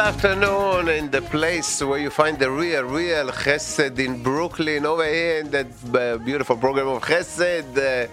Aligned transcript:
afternoon 0.00 0.88
in 0.88 1.10
the 1.10 1.20
place 1.20 1.82
where 1.82 1.98
you 1.98 2.08
find 2.08 2.38
the 2.38 2.50
real, 2.50 2.84
real 2.84 3.28
Chesed 3.28 3.98
in 3.98 4.22
Brooklyn, 4.22 4.86
over 4.86 5.04
here 5.04 5.40
in 5.40 5.50
that 5.50 5.66
uh, 5.94 6.16
beautiful 6.16 6.56
program 6.56 6.88
of 6.88 7.02
Chesed. 7.02 7.76
Uh, 7.76 8.08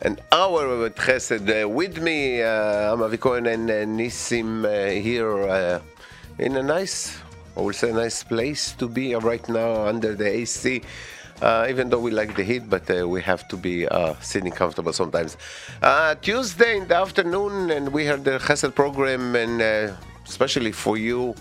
an 0.00 0.18
hour 0.32 0.78
with 0.78 0.96
Chesed. 0.96 1.44
Uh, 1.50 1.68
with 1.68 2.00
me, 2.00 2.40
uh, 2.40 2.94
I'm 2.94 3.02
Avi 3.02 3.18
Cohen 3.18 3.46
and 3.46 3.70
uh, 3.70 3.74
Nissim 3.84 4.64
uh, 4.64 4.90
here 5.02 5.42
uh, 5.42 5.80
in 6.38 6.56
a 6.56 6.62
nice, 6.62 7.18
I 7.58 7.60
would 7.60 7.74
say, 7.74 7.92
nice 7.92 8.24
place 8.24 8.72
to 8.72 8.88
be 8.88 9.14
right 9.14 9.46
now 9.50 9.86
under 9.86 10.14
the 10.14 10.26
AC. 10.26 10.80
Uh, 11.42 11.66
even 11.68 11.90
though 11.90 11.98
we 11.98 12.10
like 12.10 12.36
the 12.36 12.42
heat, 12.42 12.70
but 12.70 12.88
uh, 12.90 13.06
we 13.06 13.20
have 13.20 13.46
to 13.48 13.56
be 13.56 13.86
uh, 13.88 14.14
sitting 14.22 14.52
comfortable 14.52 14.94
sometimes. 14.94 15.36
Uh, 15.82 16.14
Tuesday 16.14 16.78
in 16.78 16.88
the 16.88 16.96
afternoon, 16.96 17.70
and 17.70 17.92
we 17.92 18.06
have 18.06 18.24
the 18.24 18.38
Chesed 18.38 18.74
program, 18.74 19.36
and 19.36 19.94
especially 20.26 20.72
for 20.72 20.96
you, 20.96 21.34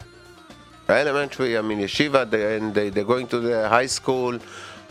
elementary, 0.89 1.57
I 1.57 1.61
mean 1.61 1.79
yeshiva, 1.79 2.29
they, 2.29 2.57
and 2.57 2.73
they, 2.73 2.89
they're 2.89 3.05
going 3.15 3.27
to 3.27 3.39
the 3.39 3.69
high 3.69 3.85
school, 3.85 4.37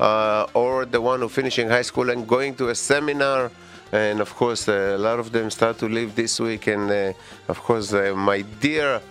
uh, 0.00 0.46
or 0.54 0.86
the 0.86 1.02
one 1.02 1.20
who 1.20 1.28
finishing 1.28 1.68
high 1.68 1.82
school 1.82 2.08
and 2.08 2.26
going 2.26 2.54
to 2.54 2.70
a 2.70 2.74
seminar. 2.74 3.50
And 3.92 4.18
of 4.20 4.34
course, 4.34 4.68
a 4.68 4.96
lot 4.96 5.18
of 5.18 5.32
them 5.32 5.50
start 5.50 5.76
to 5.80 5.86
leave 5.86 6.14
this 6.14 6.40
week. 6.40 6.66
And 6.66 7.14
of 7.48 7.58
course, 7.60 7.92
my 7.92 8.40
dear 8.60 9.02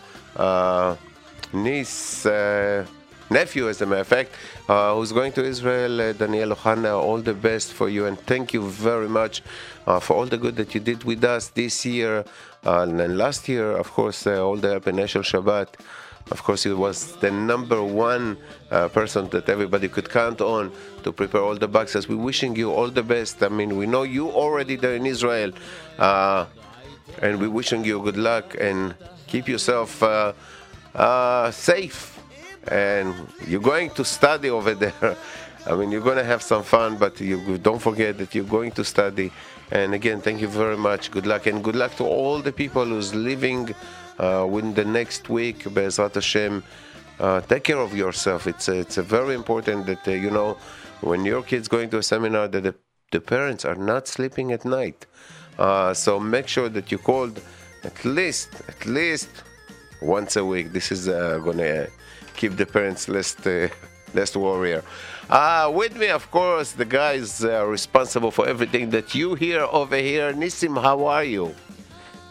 niece 1.54 2.26
nephew, 3.30 3.70
as 3.70 3.82
a 3.82 3.86
matter 3.86 4.02
of 4.02 4.08
fact, 4.08 4.32
uh, 4.70 4.96
who's 4.96 5.12
going 5.12 5.32
to 5.34 5.44
Israel, 5.44 6.02
uh, 6.02 6.14
Daniel 6.14 6.56
Ohana. 6.56 7.02
All 7.02 7.20
the 7.20 7.34
best 7.34 7.74
for 7.74 7.90
you, 7.90 8.06
and 8.06 8.20
thank 8.20 8.54
you 8.54 8.68
very 8.68 9.10
much 9.10 9.42
uh, 9.86 10.00
for 10.00 10.16
all 10.16 10.26
the 10.26 10.38
good 10.38 10.56
that 10.56 10.74
you 10.74 10.82
did 10.82 11.04
with 11.04 11.24
us 11.24 11.50
this 11.50 11.86
year 11.86 12.24
uh, 12.66 12.82
and 12.82 13.18
last 13.18 13.48
year. 13.50 13.72
Of 13.72 13.92
course, 13.92 14.26
uh, 14.28 14.44
all 14.44 14.58
the 14.58 14.76
in 14.76 14.98
Eshel 14.98 15.24
Shabbat. 15.24 15.68
Of 16.30 16.44
course, 16.44 16.64
he 16.64 16.72
was 16.72 17.16
the 17.18 17.32
number 17.32 17.82
one 17.82 18.38
uh, 18.70 18.90
person 18.90 19.30
that 19.30 19.48
everybody 19.48 19.88
could 19.88 20.10
count 20.10 20.42
on 20.42 20.74
to 21.04 21.14
prepare 21.14 21.42
all 21.42 21.56
the 21.56 21.70
boxes. 21.70 22.10
We're 22.10 22.18
wishing 22.18 22.54
you 22.58 22.74
all 22.74 22.90
the 22.90 23.04
best. 23.04 23.42
I 23.42 23.48
mean, 23.48 23.78
we 23.78 23.88
know 23.88 24.04
you 24.04 24.30
already 24.30 24.76
there 24.76 24.96
in 24.96 25.06
Israel, 25.06 25.54
and 25.98 27.40
we're 27.40 27.50
wishing 27.50 27.86
you 27.86 28.02
good 28.02 28.18
luck 28.18 28.58
and 28.60 28.94
keep 29.28 29.48
yourself 29.48 30.04
safe 31.54 32.17
and 32.72 33.14
you're 33.46 33.62
going 33.62 33.90
to 33.92 34.04
study 34.06 34.50
over 34.50 34.74
there. 34.74 35.18
I 35.66 35.76
mean, 35.76 35.92
you're 35.92 36.02
going 36.02 36.18
to 36.18 36.24
have 36.24 36.42
some 36.42 36.64
fun, 36.64 36.98
but 36.98 37.20
you 37.20 37.58
don't 37.58 37.82
forget 37.82 38.18
that 38.20 38.34
you're 38.34 38.46
going 38.46 38.72
to 38.72 38.84
study. 38.84 39.32
And 39.72 39.94
again, 39.94 40.22
thank 40.22 40.40
you 40.40 40.48
very 40.48 40.78
much. 40.78 41.12
Good 41.12 41.28
luck, 41.28 41.46
and 41.46 41.64
good 41.64 41.76
luck 41.76 41.96
to 41.98 42.06
all 42.06 42.42
the 42.42 42.54
people 42.54 42.86
who's 42.86 43.14
living 43.14 43.76
uh, 44.18 44.48
within 44.50 44.74
the 44.74 44.86
next 44.86 45.30
week. 45.30 45.64
Be'ezrat 45.74 46.16
Hashem, 46.16 46.64
uh, 47.20 47.42
take 47.42 47.66
care 47.66 47.80
of 47.80 47.96
yourself. 47.96 48.48
It's 48.48 48.70
it's 48.70 48.96
very 48.96 49.36
important 49.36 49.86
that 49.88 50.08
uh, 50.08 50.12
you 50.12 50.32
know 50.32 50.58
when 51.02 51.26
your 51.26 51.44
kids 51.44 51.68
going 51.68 51.90
to 51.90 51.98
a 51.98 52.04
seminar 52.04 52.48
that 52.48 52.64
the, 52.64 52.76
the 53.12 53.20
parents 53.20 53.66
are 53.66 53.76
not 53.76 54.08
sleeping 54.08 54.54
at 54.54 54.64
night. 54.64 55.06
Uh, 55.60 55.94
so 55.94 56.20
make 56.20 56.48
sure 56.48 56.70
that 56.70 56.92
you 56.92 56.98
called 56.98 57.42
at 57.84 58.06
least 58.06 58.50
at 58.70 58.86
least 58.86 59.30
once 60.02 60.38
a 60.38 60.46
week. 60.46 60.72
This 60.72 60.92
is 60.92 61.10
uh, 61.10 61.40
gonna 61.44 61.88
keep 62.38 62.54
the 62.62 62.66
parents 62.66 63.04
less 63.16 63.32
uh, 63.46 63.68
less 64.14 64.32
warrior. 64.36 64.82
Uh, 65.30 65.70
with 65.80 65.94
me, 66.02 66.08
of 66.20 66.24
course, 66.32 66.72
the 66.82 66.86
guys 66.86 67.44
uh, 67.44 67.66
responsible 67.78 68.32
for 68.38 68.48
everything 68.48 68.86
that 68.92 69.08
you 69.14 69.36
hear 69.36 69.62
over 69.80 69.98
here. 69.98 70.32
Nisim, 70.34 70.82
how 70.82 71.06
are 71.06 71.26
you? 71.36 71.54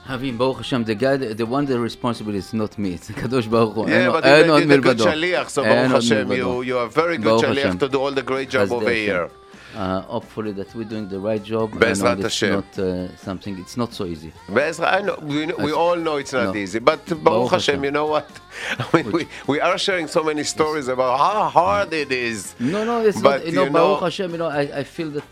Having 0.05 0.37
Baruch 0.39 0.59
Hashem, 0.59 0.85
the 0.85 0.95
guy, 0.95 1.17
the 1.17 1.45
one 1.45 1.65
that 1.67 1.79
responsible 1.81 2.35
is 2.35 2.55
not 2.55 2.79
me, 2.79 2.95
it's 2.99 3.11
Kadosh 3.11 3.51
Baruch 3.51 3.75
Hu. 3.75 3.91
Yeah, 3.91 4.11
but 4.13 4.25
you 4.25 4.67
did 4.67 4.79
a 4.79 4.81
good 4.81 4.99
shaliach, 4.99 5.49
so 5.51 5.63
Baruch 5.65 5.91
Hashem, 5.99 6.33
you, 6.33 6.63
you 6.63 6.79
are 6.79 6.87
very 6.89 7.19
good 7.19 7.43
shaliach 7.45 7.79
to 7.81 7.89
do 7.89 8.01
all 8.01 8.13
the 8.13 8.23
great 8.23 8.49
job 8.49 8.73
over 8.73 8.91
here. 8.91 9.29
Uh, 9.77 10.01
hopefully 10.01 10.53
that 10.53 10.75
we're 10.75 10.85
doing 10.85 11.07
the 11.07 11.21
right 11.21 11.45
job. 11.45 11.71
Bezrat 11.73 12.23
Hashem. 12.23 12.53
Not 12.53 12.79
uh, 12.79 13.15
something. 13.19 13.59
It's 13.59 13.77
not 13.77 13.93
so 13.93 14.07
easy. 14.07 14.33
Bezrat, 14.49 14.91
I 14.91 15.01
know. 15.03 15.19
We, 15.21 15.45
we 15.67 15.73
all 15.73 15.97
know 15.97 16.17
it's 16.17 16.33
not 16.33 16.55
no. 16.55 16.57
easy, 16.57 16.79
but 16.79 17.05
Baruch, 17.07 17.25
Baruch 17.25 17.51
Hashem, 17.51 17.75
Hashem, 17.75 17.85
you 17.85 17.91
know 17.91 18.07
what? 18.07 18.27
I 18.79 18.89
mean, 18.95 19.13
we, 19.13 19.29
we 19.47 19.61
are 19.61 19.77
sharing 19.77 20.07
so 20.07 20.23
many 20.23 20.45
stories 20.45 20.87
yes. 20.87 20.95
about 20.95 21.19
how 21.19 21.51
hard 21.51 21.93
it 21.93 22.11
is. 22.11 22.55
No, 22.59 22.85
no, 22.85 23.05
it's 23.05 23.21
but, 23.21 23.41
not. 23.41 23.47
You 23.47 23.53
know, 23.53 23.65
you 23.65 23.71
know, 23.71 23.73
Baruch 23.73 24.01
Hashem. 24.05 24.31
You 24.33 24.39
know, 24.39 24.47
I, 24.47 24.63
I 24.81 24.83
feel 24.83 25.11
that 25.11 25.31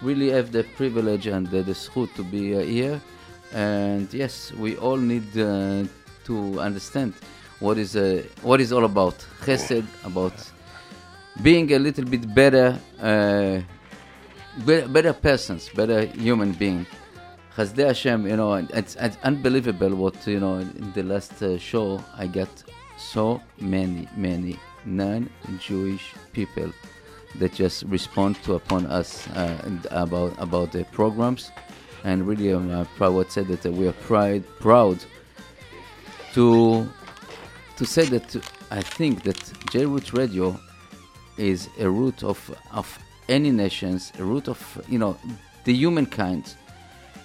really 0.00 0.30
have 0.30 0.52
the 0.52 0.64
privilege 0.80 1.26
and 1.26 1.46
the, 1.48 1.62
the 1.62 1.72
zchut 1.72 2.14
to 2.14 2.24
be 2.24 2.56
uh, 2.56 2.60
here, 2.60 2.98
and 3.52 4.08
yes, 4.14 4.52
we 4.52 4.74
all 4.78 4.96
need 4.96 5.28
uh, 5.36 5.84
to 6.24 6.60
understand 6.60 7.12
what 7.60 7.76
is 7.76 7.94
uh, 7.94 8.22
what 8.40 8.58
is 8.62 8.72
all 8.72 8.86
about. 8.86 9.18
Chesed 9.44 9.84
about 10.02 10.32
being 11.42 11.70
a 11.72 11.78
little 11.78 12.04
bit 12.04 12.34
better 12.34 12.78
uh, 13.00 13.60
better, 14.58 15.12
persons, 15.12 15.68
better 15.70 16.06
human 16.06 16.52
being. 16.52 16.86
Chazdei 17.56 17.88
Hashem, 17.88 18.26
you 18.26 18.36
know, 18.36 18.54
it's, 18.54 18.96
it's, 18.96 19.18
unbelievable 19.24 19.94
what, 19.94 20.26
you 20.26 20.40
know, 20.40 20.56
in 20.56 20.92
the 20.94 21.02
last 21.02 21.42
uh, 21.42 21.58
show, 21.58 22.02
I 22.16 22.26
got 22.26 22.48
so 22.96 23.42
many, 23.60 24.08
many 24.16 24.58
non-Jewish 24.84 26.14
people 26.32 26.72
that 27.36 27.52
just 27.52 27.84
respond 27.84 28.42
to 28.44 28.54
upon 28.54 28.86
us 28.86 29.28
uh, 29.28 29.78
about 29.90 30.34
about 30.38 30.72
the 30.72 30.84
programs, 30.86 31.50
and 32.04 32.26
really, 32.26 32.50
I'm 32.50 32.70
uh, 32.70 32.84
proud. 32.96 33.14
What 33.14 33.32
said 33.32 33.48
that 33.48 33.64
we 33.64 33.88
are 33.88 33.92
proud 33.92 34.44
proud 34.60 35.04
to 36.34 36.88
to 37.76 37.84
say 37.86 38.04
that 38.06 38.36
I 38.70 38.82
think 38.82 39.22
that 39.22 39.52
J-Root 39.70 40.12
Radio 40.12 40.58
is 41.38 41.68
a 41.78 41.88
root 41.88 42.22
of 42.22 42.38
of 42.72 42.98
any 43.28 43.50
nations, 43.50 44.12
a 44.18 44.24
root 44.24 44.48
of 44.48 44.84
you 44.88 44.98
know 44.98 45.16
the 45.64 45.72
humankind, 45.72 46.54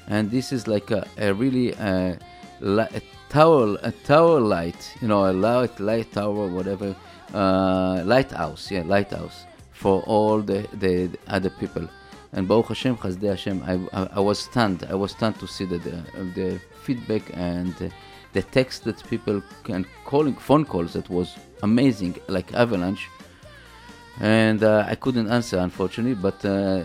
and 0.07 0.31
this 0.31 0.51
is 0.51 0.67
like 0.67 0.91
a, 0.91 1.07
a 1.17 1.33
really 1.33 1.73
uh, 1.75 2.15
a 2.61 3.01
tower, 3.29 3.77
a 3.83 3.91
tower 3.91 4.39
light, 4.39 4.95
you 5.01 5.07
know, 5.07 5.29
a 5.29 5.33
light, 5.33 5.79
light 5.79 6.11
tower, 6.11 6.47
whatever, 6.47 6.95
uh, 7.33 8.01
lighthouse, 8.05 8.71
yeah, 8.71 8.83
lighthouse 8.83 9.45
for 9.71 10.01
all 10.03 10.41
the, 10.41 10.67
the, 10.73 11.07
the 11.07 11.19
other 11.27 11.49
people. 11.49 11.87
And 12.33 12.47
Baruch 12.47 12.67
Hashem, 12.67 12.97
Chazdei 12.97 13.29
Hashem, 13.29 13.63
I, 13.63 14.01
I, 14.01 14.09
I, 14.15 14.19
was 14.19 14.39
stunned. 14.39 14.85
I 14.89 14.95
was 14.95 15.11
stunned 15.11 15.39
to 15.39 15.47
see 15.47 15.65
the, 15.65 15.77
the, 15.77 16.23
the 16.35 16.61
feedback 16.83 17.23
and 17.33 17.73
the, 17.75 17.91
the 18.33 18.41
text 18.41 18.83
that 18.83 19.03
people 19.09 19.41
can 19.63 19.85
calling 20.05 20.35
phone 20.35 20.65
calls 20.65 20.93
that 20.93 21.09
was 21.09 21.35
amazing, 21.63 22.17
like 22.27 22.53
avalanche 22.53 23.07
and 24.19 24.63
uh, 24.63 24.85
I 24.87 24.95
couldn't 24.95 25.29
answer 25.29 25.57
unfortunately, 25.57 26.15
but 26.15 26.43
uh, 26.43 26.83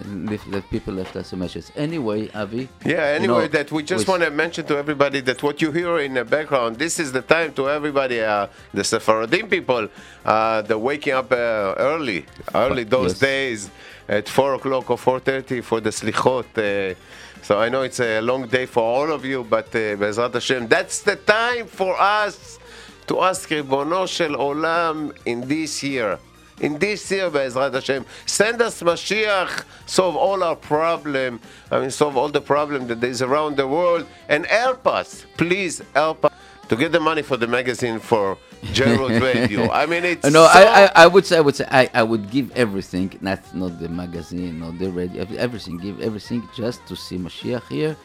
the 0.55 0.63
people 0.71 0.95
left 0.95 1.17
us 1.17 1.33
a 1.33 1.37
message. 1.37 1.67
Anyway, 1.77 2.31
Avi. 2.35 2.69
Yeah. 2.85 3.05
Anyway, 3.05 3.23
you 3.23 3.29
know, 3.29 3.49
that 3.49 3.73
we 3.73 3.83
just 3.83 4.07
want 4.07 4.23
to 4.23 4.31
mention 4.31 4.67
to 4.67 4.77
everybody 4.77 5.21
that 5.21 5.43
what 5.43 5.63
you 5.63 5.73
hear 5.73 5.99
in 6.01 6.15
the 6.15 6.25
background, 6.25 6.79
this 6.79 6.99
is 6.99 7.13
the 7.13 7.23
time 7.23 7.53
to 7.55 7.71
everybody, 7.71 8.21
uh, 8.21 8.49
the 8.75 8.85
Sephardim 8.85 9.49
people, 9.49 9.89
uh, 10.25 10.63
the 10.63 10.79
waking 10.79 11.15
up 11.15 11.33
uh, 11.33 11.75
early, 11.79 12.27
early 12.55 12.85
those 12.85 13.13
yes. 13.13 13.21
days 13.21 13.71
at 14.09 14.29
four 14.29 14.55
o'clock 14.55 14.91
or 14.91 14.99
four 14.99 15.19
thirty 15.21 15.61
for 15.63 15.81
the 15.81 15.91
slichot. 15.91 16.47
Uh, 16.59 16.95
so 17.43 17.59
I 17.59 17.69
know 17.71 17.83
it's 17.83 18.01
a 18.01 18.21
long 18.21 18.47
day 18.47 18.67
for 18.67 18.83
all 18.83 19.11
of 19.11 19.25
you, 19.25 19.43
but 19.43 19.69
uh, 19.69 19.97
Bezrat 19.97 20.35
Hashem, 20.35 20.69
that's 20.69 21.01
the 21.01 21.17
time 21.17 21.67
for 21.67 21.99
us 21.99 22.59
to 23.07 23.21
ask 23.21 23.49
Ribono 23.49 24.07
Shel 24.07 24.37
Olam 24.37 25.17
in 25.25 25.49
this 25.49 25.83
year. 25.83 26.19
In 26.61 26.79
this 26.79 27.11
year, 27.11 27.31
Be'ezrat 27.31 27.75
Hashem, 27.75 28.05
send 28.27 28.63
us 28.63 28.83
Mashiach, 28.83 29.65
solve 29.87 30.17
all 30.17 30.43
our 30.43 30.57
problem, 30.57 31.41
I 31.71 31.81
mean, 31.81 31.91
solve 31.91 32.17
all 32.17 32.29
the 32.29 32.41
problem 32.41 32.87
that 32.89 33.03
is 33.03 33.23
around 33.23 33.57
the 33.57 33.67
world, 33.67 34.07
and 34.29 34.47
help 34.47 34.87
us, 34.87 35.27
please 35.37 35.83
help 35.95 36.25
us 36.25 36.33
to 36.69 36.77
get 36.77 36.93
the 36.93 37.01
money 37.01 37.23
for 37.23 37.37
the 37.37 37.47
magazine 37.47 37.99
for 37.99 38.39
General 38.73 39.09
Radio. 39.29 39.71
I 39.71 39.87
mean, 39.87 40.05
it's 40.05 40.25
no. 40.25 40.47
So 40.47 40.61
I, 40.61 40.85
I, 40.85 40.91
I 41.05 41.07
would 41.07 41.27
say 41.27 41.37
I 41.37 41.41
would 41.41 41.57
say 41.57 41.67
I, 41.71 41.91
I 41.93 42.03
would 42.03 42.31
give 42.31 42.53
everything, 42.53 43.19
not 43.21 43.41
not 43.55 43.81
the 43.81 43.89
magazine, 43.89 44.61
not 44.61 44.79
the 44.79 44.91
radio, 44.91 45.27
everything. 45.37 45.79
Give 45.79 46.01
everything 46.01 46.49
just 46.55 46.87
to 46.87 46.95
see 46.95 47.19
Mashiach 47.19 47.67
here 47.69 47.97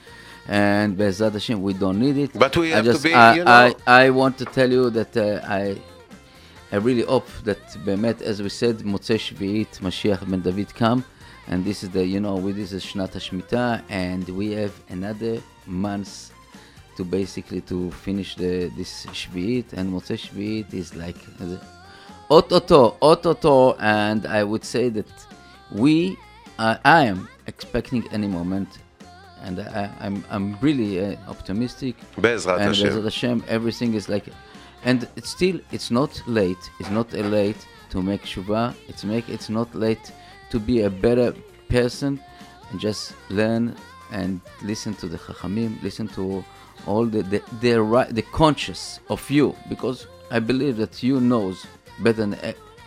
and 0.47 0.97
Bezat 0.97 1.33
Hashem, 1.33 1.61
we 1.61 1.73
don't 1.73 1.99
need 1.99 2.17
it. 2.17 2.31
But 2.33 2.55
we 2.55 2.69
have 2.71 2.85
just, 2.85 3.01
to 3.01 3.09
be, 3.09 3.13
I, 3.13 3.35
you 3.35 3.43
know. 3.43 3.51
I, 3.51 4.05
I 4.05 4.09
want 4.09 4.37
to 4.39 4.45
tell 4.45 4.71
you 4.71 4.89
that 4.91 5.15
uh, 5.15 5.41
I 5.45 5.77
I 6.72 6.76
really 6.76 7.02
hope 7.02 7.28
that 7.44 7.76
באמת, 7.84 8.22
as 8.22 8.40
we 8.40 8.48
said, 8.48 8.82
מוצאי 8.84 9.18
שביעית, 9.18 9.78
משיח 9.82 10.22
בן 10.22 10.40
דוד 10.40 10.70
come, 10.78 11.02
and 11.48 11.64
this 11.64 11.82
is 11.82 11.90
the, 11.90 12.04
you 12.04 12.20
know, 12.20 12.38
this 12.52 12.72
is 12.72 12.82
שנת 12.82 13.16
השמיטה, 13.16 13.76
and 13.88 14.28
we 14.28 14.52
have 14.52 14.72
another 14.90 15.42
month 15.66 16.30
to 16.96 17.04
basically 17.04 17.60
to 17.60 17.90
finish 17.90 18.36
the, 18.36 18.70
this 18.76 19.06
שביעית, 19.12 19.74
and 19.74 19.80
מוצאי 19.80 20.16
שביעית 20.16 20.70
is 20.70 20.94
like, 20.94 21.42
אוטוטו, 22.30 22.96
אוטוטו, 23.02 23.74
and 23.78 24.26
I 24.26 24.42
would 24.42 24.64
say 24.64 24.88
that 24.88 25.10
we, 25.72 26.16
uh, 26.58 26.76
I 26.84 27.04
am 27.04 27.28
expecting 27.46 28.08
any 28.12 28.28
moment 28.28 28.78
and 29.44 29.60
I, 29.60 29.90
am 30.00 30.24
I'm, 30.24 30.24
I'm 30.30 30.58
really 30.60 31.04
uh, 31.04 31.16
optimistic. 31.28 31.96
Bezrat 32.16 32.60
and 32.60 32.68
Hashem. 32.68 32.88
Bezrat 32.88 33.04
Hashem, 33.04 33.44
everything 33.48 33.94
is 33.94 34.08
like, 34.08 34.26
and 34.87 35.05
it's 35.17 35.29
still 35.29 35.59
it's 35.71 35.91
not 35.91 36.11
late. 36.27 36.63
It's 36.79 36.89
not 36.89 37.11
late 37.11 37.61
to 37.89 38.01
make 38.01 38.23
shuvah. 38.23 38.73
It's 38.87 39.03
make 39.03 39.27
it's 39.27 39.49
not 39.49 39.75
late 39.75 40.11
to 40.49 40.59
be 40.59 40.81
a 40.81 40.89
better 40.89 41.35
person, 41.67 42.19
and 42.71 42.79
just 42.79 43.13
learn 43.29 43.75
and 44.11 44.39
listen 44.63 44.93
to 44.95 45.07
the 45.09 45.17
chachamim, 45.17 45.83
listen 45.83 46.07
to 46.19 46.43
all 46.85 47.05
the 47.05 47.21
the 47.23 47.39
the, 47.59 47.81
right, 47.81 48.09
the 48.15 48.21
conscious 48.41 49.01
of 49.09 49.29
you, 49.29 49.53
because 49.67 50.07
I 50.31 50.39
believe 50.39 50.77
that 50.77 51.03
you 51.03 51.19
knows 51.19 51.67
better 51.99 52.25
than 52.25 52.37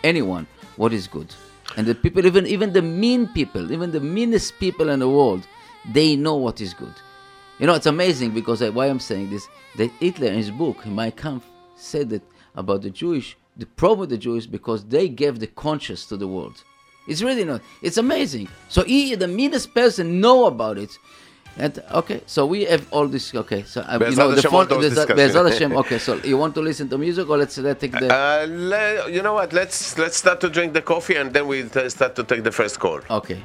anyone 0.03 0.47
what 0.77 0.93
is 0.93 1.05
good. 1.07 1.29
And 1.77 1.85
the 1.85 1.93
people, 1.93 2.25
even 2.25 2.47
even 2.47 2.73
the 2.73 2.81
mean 2.81 3.27
people, 3.27 3.71
even 3.71 3.91
the 3.91 4.01
meanest 4.01 4.59
people 4.59 4.89
in 4.89 4.99
the 4.99 5.09
world, 5.09 5.45
they 5.93 6.15
know 6.15 6.35
what 6.35 6.61
is 6.61 6.73
good. 6.73 6.95
You 7.59 7.67
know, 7.67 7.75
it's 7.75 7.85
amazing 7.85 8.31
because 8.31 8.63
I, 8.63 8.69
why 8.69 8.87
I'm 8.87 8.99
saying 8.99 9.29
this. 9.29 9.47
That 9.77 9.91
Hitler 9.99 10.27
in 10.27 10.35
his 10.35 10.51
book, 10.51 10.85
my 10.85 11.11
Kampf, 11.11 11.43
said 11.81 12.09
that 12.09 12.23
about 12.55 12.81
the 12.81 12.89
Jewish. 12.89 13.37
The 13.57 13.65
problem 13.65 13.99
with 14.01 14.09
the 14.09 14.17
Jews 14.17 14.47
because 14.47 14.85
they 14.85 15.09
gave 15.09 15.39
the 15.39 15.47
conscience 15.47 16.05
to 16.05 16.17
the 16.17 16.27
world. 16.27 16.63
It's 17.07 17.21
really 17.21 17.43
not. 17.43 17.61
It's 17.81 17.97
amazing. 17.97 18.47
So 18.69 18.83
he, 18.83 19.15
the 19.15 19.27
meanest 19.27 19.73
person, 19.73 20.21
know 20.21 20.45
about 20.45 20.77
it. 20.77 20.91
And 21.57 21.83
okay, 21.91 22.21
so 22.27 22.45
we 22.45 22.63
have 22.65 22.87
all 22.93 23.07
this. 23.07 23.35
Okay, 23.35 23.63
so 23.63 23.81
uh, 23.81 23.99
you 24.09 24.15
know 24.15 24.31
the 24.31 24.41
phone. 24.41 24.67
Hashem. 24.69 25.75
Okay, 25.75 25.99
so 25.99 26.15
you 26.23 26.37
want 26.37 26.55
to 26.55 26.61
listen 26.61 26.87
to 26.89 26.97
music 26.97 27.29
or 27.29 27.37
let's 27.37 27.57
let 27.57 27.79
take 27.79 27.91
the. 27.91 28.07
Uh, 28.07 28.47
le, 28.49 29.11
you 29.11 29.21
know 29.21 29.33
what? 29.33 29.51
Let's 29.51 29.97
let's 29.97 30.15
start 30.15 30.39
to 30.41 30.49
drink 30.49 30.71
the 30.71 30.81
coffee 30.81 31.15
and 31.15 31.33
then 31.33 31.47
we 31.47 31.67
start 31.89 32.15
to 32.15 32.23
take 32.23 32.43
the 32.43 32.53
first 32.53 32.79
call. 32.79 33.01
Okay. 33.09 33.41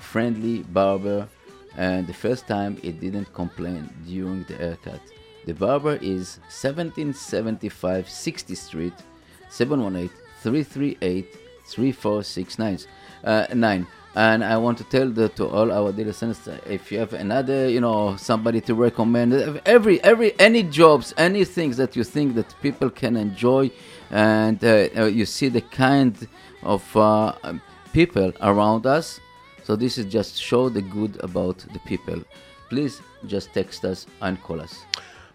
friendly 0.00 0.64
barber, 0.64 1.28
and 1.76 2.08
the 2.08 2.12
first 2.12 2.48
time 2.48 2.76
he 2.78 2.90
didn't 2.90 3.32
complain 3.32 3.88
during 4.04 4.42
the 4.48 4.56
haircut. 4.56 5.00
The 5.46 5.54
barber 5.54 5.94
is 6.02 6.40
1775 6.50 8.06
60th 8.06 8.56
Street, 8.56 8.94
718 9.48 10.10
338 10.42 11.38
3469. 11.68 12.78
Uh, 13.22 13.46
nine. 13.54 13.86
And 14.16 14.44
I 14.44 14.56
want 14.56 14.78
to 14.78 14.84
tell 14.84 15.08
the, 15.10 15.28
to 15.30 15.46
all 15.46 15.72
our 15.72 15.92
dear 15.92 16.06
listeners, 16.06 16.48
if 16.66 16.92
you 16.92 16.98
have 16.98 17.12
another, 17.14 17.68
you 17.68 17.80
know, 17.80 18.16
somebody 18.16 18.60
to 18.62 18.74
recommend, 18.74 19.32
every, 19.66 20.02
every, 20.02 20.38
any 20.40 20.62
jobs, 20.62 21.14
any 21.16 21.44
things 21.44 21.76
that 21.78 21.96
you 21.96 22.04
think 22.04 22.34
that 22.34 22.54
people 22.60 22.90
can 22.90 23.16
enjoy, 23.16 23.70
and 24.14 24.64
uh, 24.64 25.04
you 25.06 25.26
see 25.26 25.48
the 25.48 25.60
kind 25.60 26.28
of 26.62 26.96
uh, 26.96 27.34
people 27.92 28.32
around 28.40 28.86
us. 28.86 29.20
So 29.64 29.74
this 29.76 29.98
is 29.98 30.06
just 30.06 30.40
show 30.40 30.68
the 30.68 30.82
good 30.82 31.22
about 31.22 31.58
the 31.72 31.80
people. 31.80 32.22
Please 32.70 33.02
just 33.26 33.52
text 33.52 33.84
us 33.84 34.06
and 34.22 34.40
call 34.42 34.60
us. 34.60 34.84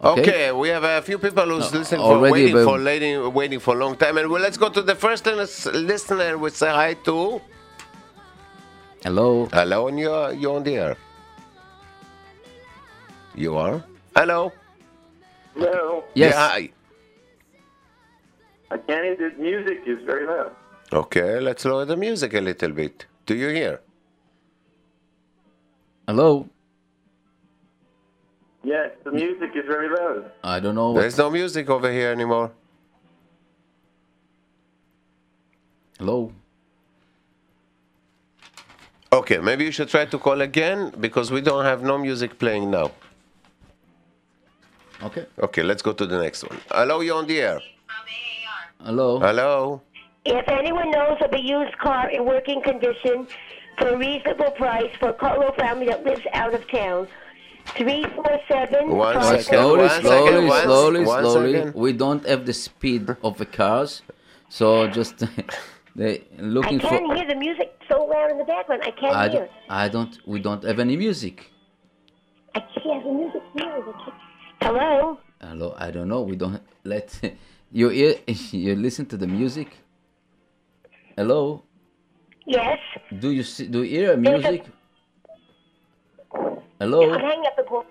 Okay, 0.02 0.22
okay 0.22 0.52
we 0.52 0.70
have 0.70 0.82
a 0.82 1.02
few 1.02 1.18
people 1.18 1.44
who's 1.44 1.70
no, 1.72 1.78
listening 1.78 2.00
for 2.00 2.18
waiting 2.18 2.54
for 2.64 2.82
waiting, 2.82 3.34
waiting 3.34 3.60
for 3.60 3.76
a 3.76 3.78
long 3.78 3.96
time, 3.96 4.16
and 4.16 4.30
well, 4.30 4.40
let's 4.40 4.56
go 4.56 4.70
to 4.70 4.80
the 4.80 4.94
first 4.94 5.26
listener. 5.26 6.38
We 6.38 6.50
say 6.50 6.70
hi 6.70 6.94
to. 7.04 7.40
Hello. 9.02 9.46
Hello, 9.52 9.88
and 9.88 9.98
you're, 9.98 10.32
you're 10.32 10.56
on 10.56 10.64
the 10.64 10.76
air. 10.76 10.96
You 13.34 13.56
are? 13.56 13.84
Hello. 14.16 14.52
Hello. 15.54 16.04
Yes. 16.14 16.32
Yeah, 16.32 16.48
hi. 16.48 16.70
I 18.70 18.78
can't 18.78 19.04
hear 19.04 19.16
the 19.16 19.42
music 19.42 19.82
is 19.86 19.98
very 20.04 20.26
loud. 20.26 20.52
Okay, 20.92 21.40
let's 21.40 21.64
lower 21.64 21.84
the 21.84 21.96
music 21.96 22.34
a 22.34 22.40
little 22.40 22.70
bit. 22.70 23.06
Do 23.26 23.34
you 23.34 23.48
hear? 23.48 23.80
Hello. 26.06 26.48
Yes, 28.62 28.90
the 29.04 29.12
music 29.12 29.50
is 29.54 29.64
very 29.66 29.88
loud. 29.88 30.30
I 30.44 30.60
don't 30.60 30.74
know. 30.74 30.92
There's 30.94 31.16
no 31.16 31.30
music 31.30 31.70
over 31.70 31.90
here 31.90 32.10
anymore. 32.10 32.50
Hello. 35.98 36.32
Okay, 39.12 39.38
maybe 39.38 39.64
you 39.64 39.72
should 39.72 39.88
try 39.88 40.04
to 40.04 40.18
call 40.18 40.40
again 40.40 40.92
because 41.00 41.30
we 41.30 41.40
don't 41.40 41.64
have 41.64 41.82
no 41.82 41.98
music 41.98 42.38
playing 42.38 42.70
now. 42.70 42.92
Okay. 45.02 45.26
Okay, 45.38 45.62
let's 45.62 45.82
go 45.82 45.92
to 45.92 46.06
the 46.06 46.18
next 46.18 46.44
one. 46.44 46.60
Hello, 46.70 47.00
you 47.00 47.14
on 47.14 47.26
the 47.26 47.40
air. 47.40 47.60
Hello. 48.84 49.18
Hello. 49.20 49.80
If 50.24 50.46
anyone 50.48 50.90
knows 50.90 51.18
of 51.22 51.32
a 51.32 51.40
used 51.40 51.76
car 51.78 52.10
in 52.10 52.24
working 52.24 52.62
condition 52.62 53.26
for 53.78 53.88
a 53.88 53.96
reasonable 53.96 54.50
price 54.52 54.90
for 54.98 55.08
a 55.10 55.14
Cutler 55.14 55.52
family 55.58 55.86
that 55.86 56.04
lives 56.04 56.22
out 56.34 56.54
of 56.54 56.66
town, 56.70 57.08
three 57.76 58.04
four 58.14 58.38
seven. 58.48 58.88
One 58.96 59.22
second. 59.22 59.42
Slowly, 59.44 59.82
one 59.86 60.00
slowly, 60.02 60.26
second, 60.32 60.46
one- 60.48 60.62
slowly, 60.64 61.04
one 61.04 61.22
slowly. 61.24 61.52
second. 61.54 61.74
We 61.74 61.92
don't 61.92 62.26
have 62.26 62.46
the 62.46 62.52
speed 62.52 63.16
of 63.22 63.38
the 63.38 63.46
cars, 63.46 64.02
so 64.48 64.86
just 64.88 65.18
they 65.96 66.24
I 66.38 66.42
looking 66.42 66.80
for. 66.80 66.88
can't 66.88 67.16
hear 67.16 67.26
the 67.26 67.34
music 67.36 67.78
so 67.88 68.04
loud 68.04 68.30
in 68.30 68.38
the 68.38 68.44
background. 68.44 68.82
I 68.84 68.90
can't 68.90 69.16
I 69.16 69.28
hear. 69.28 69.40
don't, 69.40 69.50
I 69.68 69.88
don't. 69.88 70.18
We 70.26 70.40
don't 70.40 70.62
have 70.64 70.78
any 70.78 70.96
music. 70.96 71.50
I 72.54 72.60
can't 72.60 72.76
hear 72.84 73.00
the 73.02 73.12
music. 73.12 73.42
here. 73.54 74.12
Hello. 74.62 75.18
Hello. 75.40 75.74
I 75.78 75.90
don't 75.90 76.08
know. 76.08 76.20
We 76.22 76.36
don't 76.36 76.60
let 76.84 77.18
you 77.70 77.88
hear. 77.88 78.14
You 78.52 78.74
listen 78.76 79.06
to 79.06 79.16
the 79.16 79.26
music. 79.26 79.68
Hello. 81.16 81.62
Yes. 82.46 82.78
Do 83.18 83.30
you 83.30 83.42
see? 83.42 83.66
Do 83.66 83.82
you 83.82 83.90
hear 83.98 84.16
There's 84.16 84.44
a- 84.44 84.50
music? 84.50 84.66
You 86.34 86.62
Hello. 86.80 87.00
can 87.12 87.20
hang 87.20 87.42
up 87.46 87.56
the 87.56 87.62
call. 87.64 87.84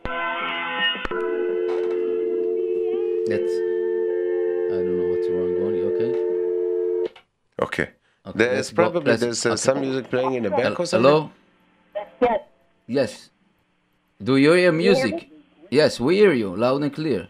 That's. 3.30 3.54
I 4.70 4.78
don't 4.82 4.98
know 4.98 5.08
what's 5.14 5.28
wrong. 5.30 5.52
Going. 5.60 5.82
Okay? 5.90 6.12
Okay. 7.62 7.88
Okay, 8.26 8.38
There's 8.38 8.56
let's 8.56 8.70
go- 8.72 8.76
probably 8.84 9.16
there's 9.16 9.46
uh, 9.46 9.50
okay. 9.50 9.58
some 9.58 9.82
music 9.82 10.10
playing 10.10 10.34
in 10.34 10.44
the 10.44 10.50
back 10.50 10.60
Hel- 10.74 10.76
or 10.80 10.86
something. 10.86 11.12
Hello. 11.12 11.32
Yes. 12.22 12.42
Yes. 12.88 13.30
Do 14.22 14.36
you 14.38 14.52
hear 14.54 14.72
music? 14.72 15.30
Yes, 15.72 16.00
we 16.00 16.18
hear 16.18 16.34
you 16.34 16.56
loud 16.56 16.82
and 16.84 16.94
clear. 16.94 17.28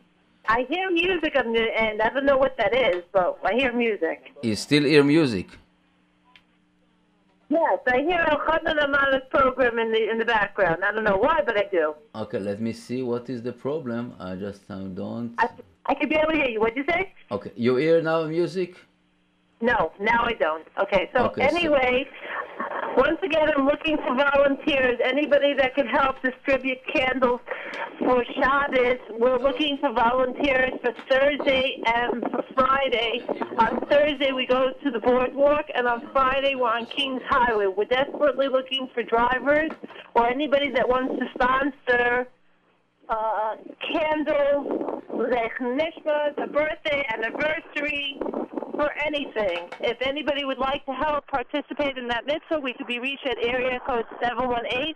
I 0.50 0.66
hear 0.68 0.90
music 0.90 1.36
on 1.38 1.54
the, 1.54 1.64
and 1.80 2.02
I 2.02 2.10
don't 2.10 2.26
know 2.26 2.38
what 2.38 2.58
that 2.58 2.74
is, 2.76 3.04
but 3.14 3.38
I 3.46 3.54
hear 3.54 3.72
music. 3.72 4.34
You 4.42 4.56
still 4.56 4.84
hear 4.84 5.04
music? 5.04 5.48
Yes, 7.50 7.80
I 7.88 7.98
hear 7.98 8.26
Al 8.32 8.40
Khadan 8.40 8.84
Amal's 8.84 9.22
program 9.30 9.78
in 9.78 9.92
the 9.92 10.10
in 10.10 10.18
the 10.18 10.26
background. 10.26 10.84
I 10.84 10.92
don't 10.92 11.04
know 11.04 11.18
why, 11.18 11.42
but 11.46 11.56
I 11.56 11.66
do. 11.72 11.94
Okay, 12.16 12.40
let 12.40 12.60
me 12.60 12.74
see 12.74 13.04
what 13.04 13.30
is 13.30 13.44
the 13.44 13.54
problem. 13.54 14.16
I 14.20 14.36
just 14.36 14.64
uh, 14.70 14.80
don't. 15.02 15.36
I, 15.38 15.50
I 15.86 15.94
able 16.02 16.32
to 16.32 16.36
hear 16.36 16.50
you. 16.50 16.60
What'd 16.60 16.78
you 16.78 16.86
say? 16.90 17.14
Okay, 17.32 17.52
you 17.56 17.76
hear 17.76 18.02
now 18.02 18.24
music? 18.26 18.76
No, 19.62 19.92
now 20.00 20.24
I 20.24 20.34
don't. 20.34 20.66
Okay, 20.82 21.10
so 21.14 21.26
Okay, 21.26 21.50
so- 21.50 21.56
anyway, 21.56 22.06
once 22.96 23.20
again, 23.24 23.50
I'm 23.56 23.66
looking 23.66 23.98
for 23.98 24.16
volunteers. 24.16 24.98
Anybody 25.04 25.54
that 25.54 25.76
can 25.76 25.86
help 25.86 26.22
distribute 26.22 26.78
candles 26.94 27.42
for 28.00 28.24
Shabbos. 28.36 29.00
We're 29.20 29.38
looking 29.38 29.78
for 29.80 29.92
volunteers 29.92 30.72
for 30.82 30.94
Thursday 31.10 31.82
and 31.86 32.24
for 32.32 32.44
Friday. 32.56 33.22
On 33.58 33.80
Thursday, 33.90 34.32
we 34.32 34.46
go 34.48 34.72
to 34.82 34.92
the 34.92 35.00
boardwalk, 35.00 35.66
and 35.76 35.88
on 35.88 36.10
Friday, 36.14 36.56
we're 36.56 36.70
on 36.70 36.86
Kings 36.86 37.22
Highway. 37.30 37.68
We're 37.68 37.86
desperately 37.86 38.48
looking 38.48 38.88
for 38.94 39.04
drivers 39.04 39.72
or 40.16 40.28
anybody 40.28 40.72
that 40.72 40.88
wants 40.88 41.20
to 41.20 41.26
sponsor 41.36 42.28
uh, 43.10 43.56
candles, 43.92 45.02
Lech 45.14 45.58
Nishma, 45.60 46.36
the 46.36 46.48
birthday, 46.52 47.06
anniversary, 47.12 48.20
or 48.80 48.90
anything. 49.06 49.70
If 49.82 50.02
anybody 50.02 50.46
would 50.46 50.58
like 50.58 50.84
to 50.86 50.94
help 50.94 51.28
participate 51.28 51.98
in 51.98 52.08
that 52.08 52.26
mitzvah, 52.26 52.62
we 52.62 52.74
could 52.74 52.88
be 52.88 53.00
reached 53.00 53.28
at 53.28 53.38
area 53.44 53.80
code 53.86 54.06
718 54.24 54.96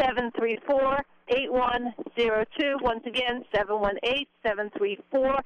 734 0.00 1.04
8102. 1.28 2.78
Once 2.80 3.04
again, 3.06 3.44
718 3.54 4.26
734 4.42 5.38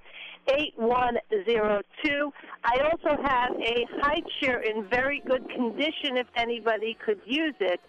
8102. 0.48 2.32
I 2.64 2.78
also 2.84 3.20
have 3.22 3.52
a 3.56 3.84
high 4.00 4.22
chair 4.40 4.60
in 4.60 4.88
very 4.88 5.20
good 5.26 5.50
condition 5.50 6.16
if 6.16 6.28
anybody 6.36 6.96
could 7.04 7.20
use 7.26 7.56
it. 7.60 7.80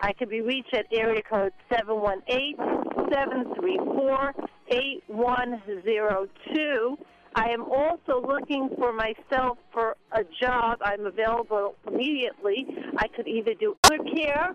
I 0.00 0.12
could 0.12 0.28
be 0.28 0.42
reached 0.42 0.74
at 0.74 0.86
area 0.92 1.22
code 1.22 1.54
718 1.72 2.56
734 3.10 4.34
8102. 4.68 6.98
I 7.34 7.48
am 7.50 7.62
also 7.64 8.20
looking 8.20 8.68
for 8.76 8.92
myself 8.92 9.58
for 9.72 9.96
a 10.12 10.22
job. 10.24 10.78
I'm 10.82 11.06
available 11.06 11.76
immediately. 11.86 12.66
I 12.98 13.08
could 13.08 13.26
either 13.26 13.54
do 13.54 13.76
other 13.84 13.98
care 14.04 14.54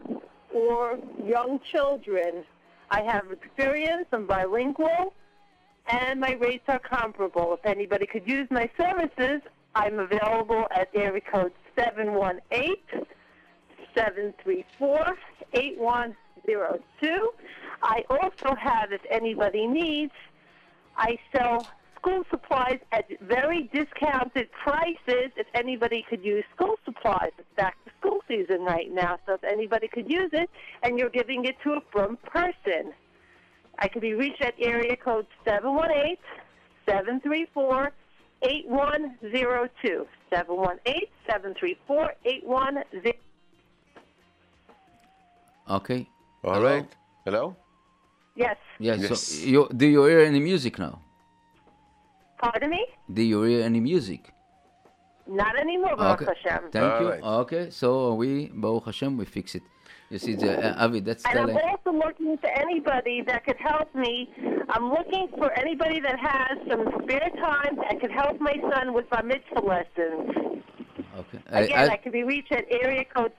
or 0.54 1.00
young 1.26 1.60
children. 1.72 2.46
I 2.92 3.02
have 3.04 3.32
experience. 3.32 4.08
I'm 4.12 4.28
bilingual, 4.28 5.14
and 5.88 6.20
my 6.20 6.34
rates 6.34 6.66
are 6.68 6.80
comparable. 6.80 7.56
If 7.56 7.66
anybody 7.66 8.06
could 8.06 8.28
use 8.28 8.48
my 8.52 8.70
services, 8.80 9.42
I'm 9.74 10.00
available 10.00 10.68
at 10.72 10.90
area 10.94 11.22
code 11.22 11.54
718 11.76 12.76
734 13.96 15.18
8102. 15.54 17.32
I 17.82 18.04
also 18.10 18.56
have, 18.56 18.92
if 18.92 19.02
anybody 19.10 19.66
needs, 19.68 20.14
I 20.96 21.18
sell 21.36 21.68
school 22.00 22.24
supplies 22.30 22.80
at 22.92 23.06
very 23.22 23.70
discounted 23.74 24.50
prices. 24.52 25.32
If 25.36 25.48
anybody 25.54 26.06
could 26.10 26.24
use 26.24 26.44
school 26.56 26.76
supplies, 26.86 27.32
it's 27.38 27.48
back 27.56 27.76
to 27.86 27.92
school 28.00 28.20
season 28.28 28.62
right 28.62 28.92
now. 28.92 29.18
So 29.26 29.34
if 29.34 29.44
anybody 29.44 29.88
could 29.88 30.10
use 30.10 30.30
it, 30.34 30.50
and 30.84 30.98
you're 30.98 31.10
giving 31.10 31.46
it 31.46 31.56
to 31.64 31.74
a 31.74 31.82
from 31.92 32.18
person, 32.18 32.94
I 33.80 33.88
can 33.88 34.02
be 34.02 34.14
reached 34.14 34.42
at 34.42 34.54
area 34.60 34.96
code 34.96 35.28
718 35.46 36.18
734 36.86 37.92
8102. 38.44 40.08
718 40.30 41.02
734 41.28 42.14
8102. 42.26 43.14
Okay. 45.70 46.08
All 46.44 46.54
Hello? 46.54 46.66
right. 46.66 46.88
Hello? 47.26 47.56
Yes. 48.36 48.58
Yes. 48.80 49.00
Yes. 49.00 49.22
So 49.22 49.46
you, 49.46 49.70
do 49.76 49.86
you 49.86 50.04
hear 50.06 50.20
any 50.22 50.40
music 50.40 50.80
now? 50.80 51.02
Pardon 52.40 52.70
me? 52.70 52.86
Do 53.12 53.22
you 53.22 53.42
hear 53.44 53.64
any 53.64 53.80
music? 53.80 54.34
Not 55.28 55.58
anymore, 55.60 55.94
Okay. 55.94 56.26
Baruch 56.26 56.38
Hashem. 56.38 56.72
Thank 56.72 56.94
All 56.94 57.02
you. 57.02 57.10
right. 57.10 57.24
Okay. 57.24 57.70
So 57.70 58.14
we, 58.14 58.50
Baruch 58.54 58.86
Hashem, 58.86 59.18
we 59.18 59.26
fix 59.26 59.56
it. 59.56 59.64
You 60.10 60.20
see, 60.20 60.36
the, 60.36 60.52
uh, 60.80 60.86
Avi, 60.86 61.02
that's 61.02 61.26
And 61.26 61.38
I'm 61.38 61.50
also 61.58 61.92
looking 61.92 62.38
for 62.38 62.48
anybody 62.48 63.22
that 63.28 63.44
could 63.46 63.58
help 63.58 63.94
me. 63.94 64.30
I'm 64.70 64.90
looking 64.90 65.28
for 65.38 65.52
anybody 65.60 66.00
that 66.00 66.18
has 66.18 66.58
some 66.70 66.86
spare 67.04 67.30
time 67.42 67.76
that 67.76 68.00
could 68.00 68.12
help 68.12 68.40
my 68.40 68.56
son 68.72 68.94
with 68.94 69.06
my 69.12 69.22
mitzvah 69.22 69.60
lessons. 69.60 70.64
Okay. 71.18 71.40
Again, 71.48 71.90
I- 71.90 71.94
I, 71.94 71.98
can 71.98 72.12
be 72.14 72.24
reached 72.24 72.52
at 72.54 72.66
area 72.70 73.04
code 73.04 73.34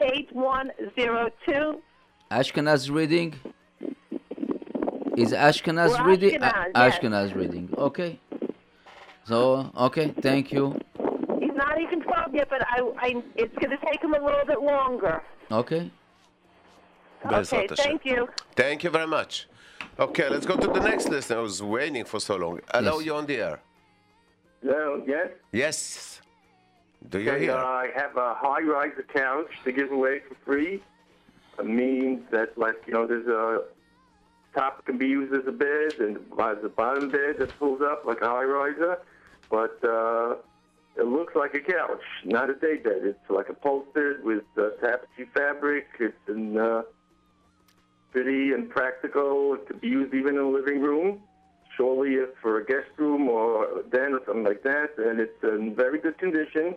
718-734-8102. 0.00 1.80
Ashkenaz 2.30 2.90
reading. 2.90 3.34
Is 5.16 5.32
Ashkenaz 5.32 5.90
We're 5.98 6.10
reading? 6.10 6.40
Ashkenaz, 6.40 6.66
A- 6.66 6.70
yes. 6.74 6.98
Ashkenaz 6.98 7.34
reading. 7.34 7.68
Okay. 7.78 8.18
So 9.24 9.70
okay, 9.76 10.08
thank 10.20 10.52
you. 10.52 10.78
He's 11.40 11.54
not 11.54 11.80
even 11.80 12.02
12 12.02 12.34
yet, 12.34 12.48
but 12.50 12.62
I, 12.68 12.80
I, 12.98 13.22
it's 13.36 13.54
going 13.58 13.70
to 13.70 13.84
take 13.86 14.02
him 14.02 14.14
a 14.14 14.22
little 14.24 14.44
bit 14.46 14.60
longer. 14.60 15.22
Okay. 15.50 15.90
Okay, 17.32 17.66
thank 17.68 18.04
you. 18.04 18.28
Thank 18.54 18.84
you 18.84 18.90
very 18.90 19.06
much. 19.06 19.46
Okay, 19.98 20.28
let's 20.28 20.44
go 20.44 20.56
to 20.56 20.66
the 20.66 20.80
next 20.80 21.08
listener. 21.08 21.38
I 21.38 21.40
was 21.40 21.62
waiting 21.62 22.04
for 22.04 22.20
so 22.20 22.36
long. 22.36 22.60
Hello, 22.72 22.96
Yes. 22.98 23.06
you 23.06 23.14
on 23.14 23.26
the 23.26 23.36
air. 23.36 23.60
Hello, 24.62 25.02
yes. 25.06 25.28
Yes. 25.52 26.20
Do 27.08 27.20
you 27.20 27.30
Okay, 27.30 27.40
hear? 27.44 27.52
uh, 27.52 27.64
I 27.64 27.90
have 27.94 28.16
a 28.16 28.34
high-rise 28.34 28.92
couch 29.14 29.50
to 29.64 29.72
give 29.72 29.92
away 29.92 30.20
for 30.28 30.34
free. 30.44 30.82
It 31.58 31.66
means 31.66 32.22
that, 32.30 32.58
like, 32.58 32.76
you 32.86 32.92
know, 32.94 33.06
there's 33.06 33.26
a 33.28 33.62
top 34.54 34.84
can 34.84 34.98
be 34.98 35.06
used 35.06 35.34
as 35.34 35.46
a 35.46 35.52
bed, 35.52 35.94
and 35.98 36.18
there's 36.36 36.64
a 36.64 36.68
bottom 36.68 37.10
bed 37.10 37.36
that 37.38 37.58
pulls 37.58 37.82
up 37.82 38.04
like 38.04 38.20
a 38.20 38.28
high 38.28 38.44
riser. 38.44 38.98
But 39.50 39.78
uh, 39.84 40.36
it 40.96 41.06
looks 41.06 41.34
like 41.34 41.54
a 41.54 41.60
couch, 41.60 42.02
not 42.24 42.50
a 42.50 42.54
day 42.54 42.76
bed. 42.76 43.00
It's 43.02 43.30
like 43.30 43.48
upholstered 43.48 44.24
with 44.24 44.44
uh, 44.56 44.70
tapestry 44.80 45.28
fabric. 45.34 45.86
It's 46.00 46.16
in, 46.28 46.56
uh, 46.56 46.82
pretty 48.12 48.52
and 48.52 48.70
practical. 48.70 49.54
It 49.54 49.66
could 49.66 49.80
be 49.80 49.88
used 49.88 50.14
even 50.14 50.36
in 50.36 50.40
a 50.40 50.48
living 50.48 50.80
room. 50.80 51.20
Surely 51.76 52.14
if 52.14 52.30
for 52.40 52.60
a 52.60 52.64
guest 52.64 52.90
room 52.96 53.28
or 53.28 53.80
a 53.80 53.82
den 53.82 54.14
or 54.14 54.20
something 54.24 54.44
like 54.44 54.62
that. 54.62 54.90
And 54.96 55.18
it's 55.18 55.42
in 55.42 55.74
very 55.74 55.98
good 55.98 56.16
condition. 56.18 56.76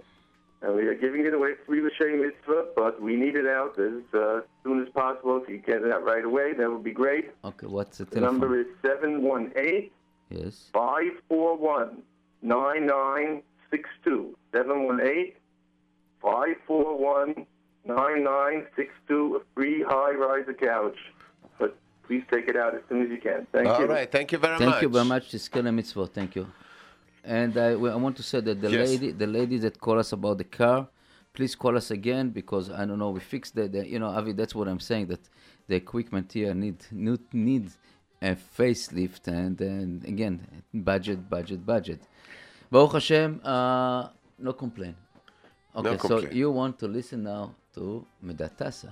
And 0.62 0.76
we 0.76 0.88
are 0.88 0.96
giving 0.96 1.26
it 1.26 1.34
away 1.34 1.52
free 1.65 1.82
L'Shem 1.82 2.20
Mitzvah, 2.22 2.70
but 2.76 3.00
we 3.02 3.15
need 3.15 3.36
it 3.36 3.46
out 3.46 3.78
as 3.78 4.02
uh, 4.13 4.41
soon 4.63 4.82
as 4.82 4.89
possible. 4.89 5.39
If 5.41 5.48
you 5.50 5.60
get 5.60 5.84
it 5.84 5.91
out 5.91 6.04
right 6.04 6.26
away, 6.26 6.54
that 6.54 6.70
would 6.72 6.84
be 6.84 6.91
great. 6.91 7.32
Okay. 7.46 7.67
What's 7.67 8.00
the 8.00 8.06
The 8.06 8.20
number 8.22 8.60
is 8.60 8.65
718 8.82 9.91
Yes. 10.30 10.70
541 10.74 12.02
9962. 12.41 14.36
718 14.52 15.34
541 16.22 17.46
9962. 17.86 19.36
A 19.36 19.39
free 19.54 19.84
high 19.84 20.12
riser 20.12 20.54
couch. 20.54 20.98
But 21.60 21.78
please 22.06 22.24
take 22.32 22.48
it 22.48 22.56
out 22.58 22.76
as 22.76 22.82
soon 22.89 23.04
as 23.04 23.10
you 23.10 23.20
can. 23.20 23.48
Thank 23.52 23.67
All 23.67 23.80
you. 23.80 23.86
All 23.86 23.93
right, 23.93 24.12
Thank 24.12 24.32
you 24.32 24.38
very 24.38 24.58
Thank 24.58 24.70
much. 24.70 24.74
Thank 24.76 24.82
you 24.82 24.89
very 24.89 25.06
much, 25.06 25.32
Tiskele 25.32 25.72
Mitzvot. 25.74 26.10
Thank 26.10 26.36
you. 26.36 26.48
And 27.28 27.58
I, 27.58 27.72
I 27.72 27.96
want 28.06 28.16
to 28.18 28.24
say 28.24 28.40
that 28.40 28.62
the 28.62 28.72
Yes. 28.72 28.88
lady, 28.90 29.12
the 29.12 29.28
lady 29.28 29.58
that 29.58 29.80
called 29.82 30.00
us 30.00 30.13
about 30.13 30.38
the 30.38 30.46
car, 30.46 30.88
please 31.34 31.54
call 31.56 31.76
us 31.76 31.92
again 31.92 32.30
because 32.30 32.70
I 32.72 32.86
don't 32.86 33.00
know. 33.00 33.10
We 33.10 33.20
fixed 33.20 33.54
the, 33.54 33.68
the 33.68 33.86
you 33.86 34.00
know, 34.00 34.08
Avi. 34.08 34.32
That's 34.32 34.56
what 34.56 34.68
I'm 34.70 34.80
saying. 34.80 35.08
That 35.08 35.20
the 35.68 35.76
equipment 35.76 36.32
here 36.32 36.54
need 36.54 36.80
need 36.92 37.20
needs 37.34 37.78
a 38.22 38.36
facelift 38.58 39.28
and 39.28 39.58
then 39.58 40.02
again 40.08 40.36
budget, 40.74 41.30
budget, 41.30 41.66
budget. 41.66 42.02
Baruch 42.72 42.94
Hashem, 42.94 43.42
uh, 43.44 44.08
no 44.40 44.54
complain. 44.54 44.96
Okay, 45.76 45.98
so 45.98 46.08
complain. 46.08 46.36
you 46.36 46.50
want 46.50 46.80
to 46.80 46.88
listen 46.88 47.24
now 47.24 47.54
to 47.76 48.06
Medatasa. 48.26 48.92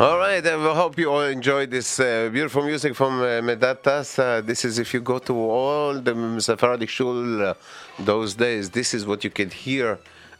All 0.00 0.16
right, 0.16 0.40
I 0.46 0.74
hope 0.74 0.98
you 0.98 1.12
all 1.12 1.26
enjoyed 1.26 1.70
this 1.70 2.00
uh, 2.00 2.30
beautiful 2.32 2.64
music 2.64 2.94
from 2.94 3.20
uh, 3.20 3.42
Medatas. 3.42 4.18
Uh, 4.18 4.40
this 4.40 4.64
is 4.64 4.78
if 4.78 4.94
you 4.94 5.00
go 5.02 5.18
to 5.18 5.34
all 5.34 6.00
the 6.00 6.40
Sephardic 6.40 6.88
shul 6.88 7.42
uh, 7.42 7.52
those 7.98 8.32
days, 8.32 8.70
this 8.70 8.94
is 8.94 9.04
what 9.04 9.24
you 9.24 9.28
can 9.28 9.50
hear. 9.50 9.98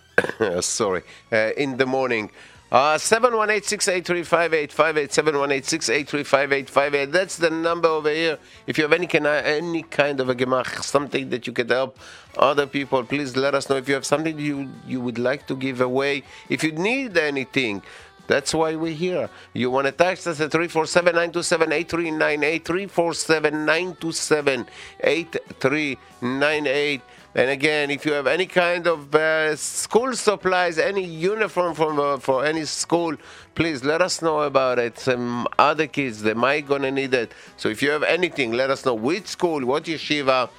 sorry, 0.63 1.03
uh, 1.31 1.51
in 1.59 1.77
the 1.77 1.85
morning. 1.85 2.31
Uh, 2.73 2.97
718-683-5858, 2.97 5.11
718-683-5858. 5.11 7.11
That's 7.11 7.37
the 7.37 7.51
number 7.51 7.89
over 7.89 8.11
here. 8.11 8.39
If 8.67 8.79
you 8.79 8.85
have 8.85 8.93
any 8.93 9.09
kind, 9.09 9.27
any 9.27 9.83
kind 9.83 10.21
of 10.21 10.31
a 10.31 10.37
gemach, 10.37 10.85
something 10.85 11.31
that 11.31 11.49
you 11.49 11.53
can 11.53 11.69
help 11.69 11.99
other 12.39 12.69
people, 12.69 13.03
please 13.03 13.37
let 13.37 13.57
us 13.57 13.69
know. 13.69 13.75
If 13.77 13.89
you 13.89 13.95
have 13.95 14.07
something 14.07 14.39
you, 14.39 14.69
you 14.87 15.01
would 15.01 15.19
like 15.19 15.49
to 15.49 15.57
give 15.57 15.81
away, 15.81 16.23
if 16.49 16.63
you 16.63 16.71
need 16.71 17.19
anything, 17.19 17.83
that's 18.31 18.55
why 18.55 18.77
we're 18.77 18.95
here. 18.95 19.29
You 19.55 19.73
want 19.73 19.87
to 19.87 19.93
text 19.93 20.29
us 20.29 20.41
at 20.41 20.53
347 20.53 21.17
927 21.17 21.73
8398, 21.73 22.65
347 22.65 23.67
927 23.67 24.67
8398. 25.03 27.01
And 27.35 27.51
again, 27.51 27.91
if 27.91 28.07
you 28.07 28.13
have 28.13 28.29
any 28.29 28.47
kind 28.47 28.87
of 28.87 29.13
uh, 29.13 29.57
school 29.57 30.15
supplies, 30.15 30.79
any 30.79 31.05
uniform 31.05 31.75
from 31.75 31.99
uh, 31.99 32.19
for 32.19 32.45
any 32.45 32.65
school, 32.67 33.17
please 33.57 33.83
let 33.83 34.01
us 34.01 34.23
know 34.23 34.43
about 34.43 34.79
it. 34.79 34.97
Some 35.01 35.49
other 35.59 35.89
kids, 35.89 36.23
they 36.23 36.35
might 36.35 36.69
gonna 36.69 36.93
need 36.93 37.15
it. 37.15 37.33
So 37.57 37.69
if 37.69 37.83
you 37.83 37.91
have 37.91 38.05
anything, 38.05 38.53
let 38.53 38.71
us 38.71 38.85
know 38.85 38.95
which 38.95 39.27
school, 39.27 39.67
what 39.67 39.85
yeshiva, 39.85 40.51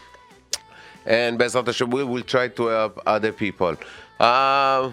and 1.06 1.40
Bezrat 1.40 1.68
Hashem, 1.68 1.90
we 1.90 2.04
will 2.04 2.24
try 2.24 2.50
to 2.50 2.68
help 2.68 3.02
other 3.06 3.32
people. 3.32 3.78
Uh, 4.20 4.92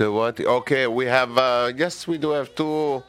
what? 0.00 0.40
Okay, 0.40 0.86
we 0.86 1.06
have, 1.06 1.38
uh, 1.38 1.72
yes, 1.76 2.06
we 2.08 2.18
do 2.18 2.30
have 2.30 2.54
two 2.54 3.02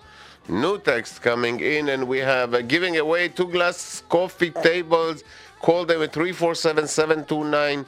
new 0.47 0.77
texts 0.77 1.17
coming 1.17 1.59
in, 1.59 1.89
and 1.89 2.07
we 2.07 2.19
have 2.19 2.53
uh, 2.53 2.61
giving 2.61 2.97
away 2.97 3.27
two 3.29 3.47
glass 3.47 4.03
coffee 4.09 4.51
tables. 4.51 5.23
Call 5.61 5.85
them 5.85 6.03
at 6.03 6.13
347 6.13 6.87
729 6.87 7.85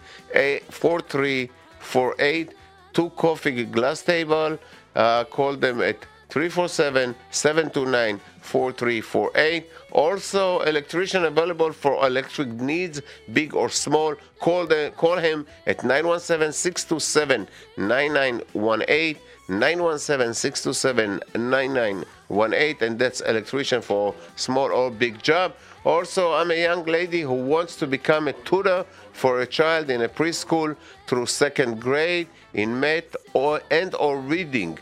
4348. 0.69 2.53
Two 2.93 3.10
coffee 3.12 3.63
glass 3.65 4.01
table. 4.01 4.57
Uh, 4.95 5.23
call 5.25 5.55
them 5.55 5.81
at 5.81 6.01
347 6.29 7.13
729 7.29 8.19
4348. 8.47 9.69
Also, 9.91 10.62
electrician 10.62 11.25
available 11.25 11.73
for 11.73 12.05
electric 12.05 12.47
needs, 12.47 13.01
big 13.33 13.53
or 13.53 13.69
small. 13.69 14.15
Call, 14.39 14.65
the, 14.65 14.93
call 14.95 15.17
him 15.17 15.45
at 15.65 15.83
917 15.83 16.53
627 16.53 17.47
9918. 17.77 19.21
917 19.49 20.33
627 20.33 21.21
9918. 21.51 22.88
And 22.88 22.99
that's 22.99 23.21
electrician 23.21 23.81
for 23.81 24.13
small 24.36 24.71
or 24.71 24.91
big 24.91 25.21
job. 25.21 25.53
Also, 25.86 26.33
I'm 26.33 26.51
a 26.51 26.62
young 26.62 26.83
lady 26.86 27.21
who 27.21 27.33
wants 27.33 27.75
to 27.77 27.88
become 27.88 28.27
a 28.27 28.33
tutor 28.33 28.86
for 29.13 29.41
a 29.41 29.47
child 29.47 29.89
in 29.89 30.01
a 30.01 30.10
preschool 30.10 30.75
through 31.07 31.25
second 31.27 31.79
grade 31.79 32.27
in 32.53 32.79
math 32.79 33.15
or, 33.33 33.62
and 33.71 33.95
or 33.95 34.19
reading 34.19 34.77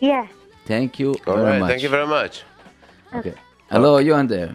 Yeah. 0.00 0.26
Thank 0.66 0.98
you 0.98 1.14
all 1.26 1.36
very 1.36 1.42
right 1.46 1.60
much. 1.60 1.70
thank 1.70 1.82
you 1.82 1.88
very 1.88 2.06
much 2.06 2.42
Okay. 3.14 3.34
Hello, 3.70 3.98
you 3.98 4.14
on 4.14 4.26
there? 4.26 4.54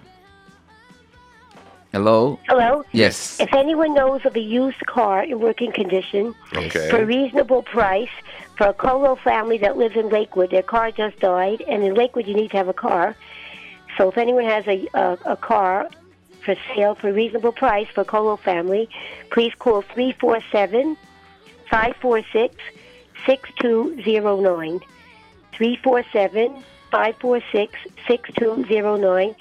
Hello? 1.92 2.40
Hello? 2.48 2.84
Yes. 2.94 3.40
If 3.40 3.54
anyone 3.54 3.94
knows 3.94 4.26
of 4.26 4.36
a 4.36 4.40
used 4.40 4.86
car 4.86 5.24
in 5.24 5.40
working 5.40 5.72
condition 5.72 6.34
Okay. 6.56 6.90
for 6.90 6.98
a 7.02 7.06
reasonable 7.06 7.64
price 7.64 8.10
for 8.58 8.68
a 8.68 8.74
kollel 8.74 9.18
family 9.20 9.58
that 9.58 9.78
lives 9.78 9.96
in 9.98 10.08
Lakewood, 10.10 10.52
their 10.52 10.64
car 10.64 10.92
just 10.92 11.20
died, 11.20 11.62
and 11.68 11.84
in 11.84 11.94
Lakewood 11.96 12.28
you 12.28 12.34
need 12.36 12.52
to 12.52 12.58
have 12.58 12.70
a 12.70 12.74
car. 12.88 13.16
So 13.98 14.10
if 14.10 14.18
anyone 14.18 14.46
has 14.46 14.66
a, 14.68 14.88
a, 14.94 15.18
a 15.26 15.36
car 15.36 15.90
for 16.46 16.56
sale 16.74 16.96
for 16.96 17.10
a 17.10 17.14
reasonable 17.14 17.52
price 17.52 17.88
for 17.94 18.02
a 18.02 18.06
kollel 18.06 18.40
family, 18.40 18.90
please 19.32 19.54
call 19.60 19.82
347 19.82 20.96
546 21.70 22.56
6209. 23.26 24.80
347 25.54 26.64
546 26.92 27.74
6209 28.08 29.36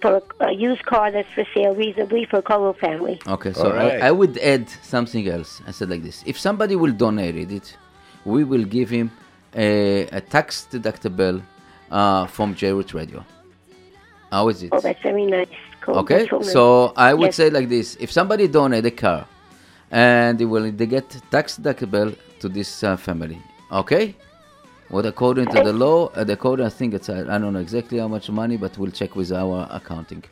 for 0.00 0.22
a 0.40 0.52
used 0.52 0.84
car 0.84 1.10
that's 1.10 1.28
for 1.34 1.44
sale 1.54 1.74
reasonably 1.74 2.24
for 2.24 2.38
a 2.38 2.42
kollel 2.42 2.76
family. 2.78 3.20
Okay, 3.26 3.52
so 3.52 3.64
All 3.68 3.74
right. 3.74 4.02
I, 4.02 4.08
I 4.08 4.10
would 4.10 4.38
add 4.38 4.68
something 4.82 5.26
else. 5.28 5.60
I 5.66 5.72
said 5.72 5.90
like 5.90 6.02
this: 6.02 6.22
if 6.26 6.38
somebody 6.38 6.76
will 6.76 6.92
donate 6.92 7.36
it, 7.52 7.76
we 8.24 8.44
will 8.44 8.64
give 8.64 8.88
him 8.90 9.10
a, 9.54 10.02
a 10.12 10.20
tax 10.20 10.66
deductible 10.70 11.42
uh, 11.90 12.26
from 12.26 12.54
J-Root 12.54 12.94
Radio. 12.94 13.24
How 14.30 14.48
is 14.48 14.62
it? 14.62 14.70
Oh, 14.72 14.80
that's 14.80 15.02
very 15.02 15.26
nice. 15.26 15.48
Cool. 15.80 15.98
Okay, 16.00 16.28
so 16.42 16.92
I 16.96 17.14
would 17.14 17.28
Yes. 17.28 17.36
say 17.36 17.50
like 17.50 17.68
this: 17.68 17.96
if 17.98 18.12
somebody 18.12 18.46
donate 18.46 18.84
a 18.86 18.90
car, 18.90 19.26
and 19.90 20.38
they 20.38 20.44
will 20.44 20.70
they 20.70 20.86
get 20.86 21.08
tax 21.30 21.58
deductible 21.58 22.14
to 22.40 22.48
this 22.48 22.84
uh, 22.84 22.96
family, 22.96 23.40
okay? 23.72 24.14
What 24.88 25.04
according 25.04 25.46
to 25.48 25.62
the 25.62 25.72
law, 25.72 26.06
uh, 26.14 26.24
the 26.24 26.36
code 26.36 26.60
I 26.62 26.70
think 26.70 26.94
it's 26.94 27.10
uh, 27.10 27.26
I 27.28 27.36
don't 27.38 27.52
know 27.52 27.60
exactly 27.60 27.98
how 27.98 28.08
much 28.08 28.30
money, 28.30 28.56
but 28.56 28.78
we'll 28.78 28.90
check 28.90 29.16
with 29.16 29.32
our 29.32 29.68
accounting. 29.70 30.24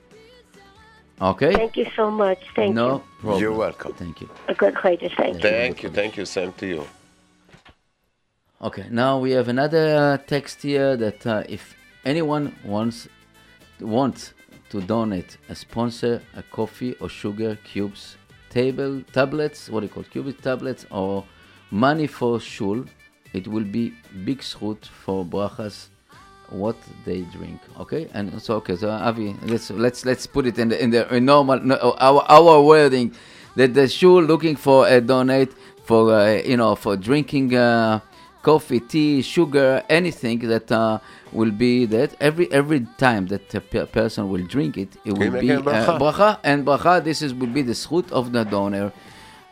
Okay. 1.21 1.53
Thank 1.55 1.77
you 1.77 1.87
so 1.95 2.11
much. 2.11 2.39
Thank 2.55 2.75
no 2.75 2.95
you. 2.95 3.03
problem. 3.21 3.43
You're 3.43 3.53
welcome. 3.53 3.93
Thank 3.95 4.21
you. 4.21 4.31
A 4.49 4.55
good 4.55 4.75
Kodesh. 4.75 5.15
Thank 5.17 5.37
you. 5.37 5.41
Thank 5.41 5.83
you, 5.83 5.91
thank 5.91 6.17
you, 6.17 6.25
same 6.25 6.53
to 6.55 6.67
you. 6.67 6.85
Okay, 8.63 8.87
now 8.91 9.19
we 9.19 9.33
have 9.33 9.49
another 9.49 9.97
uh, 9.97 10.17
text 10.27 10.63
here 10.63 10.97
that 10.97 11.27
uh, 11.27 11.43
if 11.49 11.75
anyone 12.07 12.55
wants 12.65 13.09
wants 13.81 14.33
to 14.71 14.81
donate 14.81 15.37
a 15.51 15.55
sponsor 15.55 16.23
a 16.35 16.43
coffee 16.43 16.95
or 17.01 17.11
sugar 17.11 17.59
cubes, 17.65 18.17
table 18.49 19.03
tablets, 19.13 19.69
what 19.69 19.81
do 19.81 19.87
you 19.87 19.93
call 19.93 20.03
it, 20.03 20.11
cubit 20.11 20.43
tablets 20.43 20.87
or 20.91 21.25
money 21.71 22.07
for 22.07 22.41
shul, 22.41 22.85
it 23.37 23.47
will 23.47 23.65
be 23.65 23.93
big 24.25 24.41
zchut 24.41 24.85
for 24.85 25.25
brachas 25.25 25.89
what 26.51 26.77
they 27.05 27.23
drink. 27.23 27.61
Okay, 27.81 28.09
and 28.15 28.41
so 28.41 28.57
okay, 28.57 28.77
so 28.77 28.91
Avi, 28.91 29.35
let's 29.45 29.71
let's 29.71 30.05
let's 30.05 30.27
put 30.27 30.47
it 30.47 30.59
in 30.59 30.69
the 30.69 30.83
in 30.83 30.91
the 30.91 31.15
in 31.15 31.25
normal 31.25 31.59
no, 31.61 31.77
our 31.99 32.25
our 32.29 32.63
wording 32.63 33.15
that 33.57 33.75
the 33.75 33.89
shul 33.89 34.23
looking 34.23 34.57
for 34.57 34.87
a 34.89 35.01
donate 35.01 35.53
for 35.85 36.13
uh, 36.13 36.33
you 36.35 36.57
know 36.57 36.75
for 36.75 36.97
drinking. 36.97 37.55
Uh, 37.55 38.01
coffee, 38.43 38.79
tea, 38.79 39.23
sugar, 39.23 39.83
anything 39.91 40.39
that 40.39 40.71
uh, 40.71 41.01
will 41.33 41.51
be 41.51 41.85
that 41.85 42.15
every 42.21 42.47
every 42.53 42.87
time 42.97 43.27
that 43.27 43.53
a 43.57 43.61
pe- 43.61 43.87
person 43.87 44.31
will 44.31 44.47
drink 44.47 44.77
it, 44.79 44.91
it 45.05 45.19
will 45.19 45.35
be 45.41 45.51
uh, 45.51 45.61
bracha. 45.61 45.99
bracha 45.99 46.39
and 46.45 46.65
bracha. 46.65 47.03
This 47.03 47.23
is 47.23 47.35
will 47.35 47.49
be 47.59 47.63
the 47.63 47.73
zchut 47.73 48.07
of 48.13 48.31
the 48.31 48.45
donor, 48.45 48.93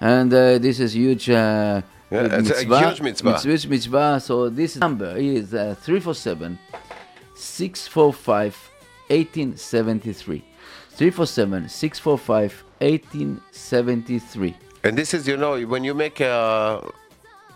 and 0.00 0.32
uh, 0.32 0.58
this 0.58 0.78
is 0.78 0.94
huge. 0.94 1.28
Uh, 2.14 2.22
Yeah, 2.22 2.38
it's 2.38 2.50
a 2.50 2.64
huge 2.64 3.00
mitzvah. 3.00 3.38
Huge 3.40 3.66
mitzvah. 3.66 4.20
So 4.20 4.48
this 4.48 4.76
number 4.76 5.16
is 5.16 5.54
uh, 5.54 5.74
three 5.80 6.00
four 6.00 6.14
seven. 6.14 6.58
645 7.36 8.70
1873. 9.08 10.44
347 10.90 11.68
645 11.68 12.64
1873. 12.80 14.56
And 14.84 14.96
this 14.96 15.14
is, 15.14 15.26
you 15.26 15.36
know, 15.36 15.60
when 15.66 15.82
you 15.82 15.94
make 15.94 16.20
uh, 16.20 16.80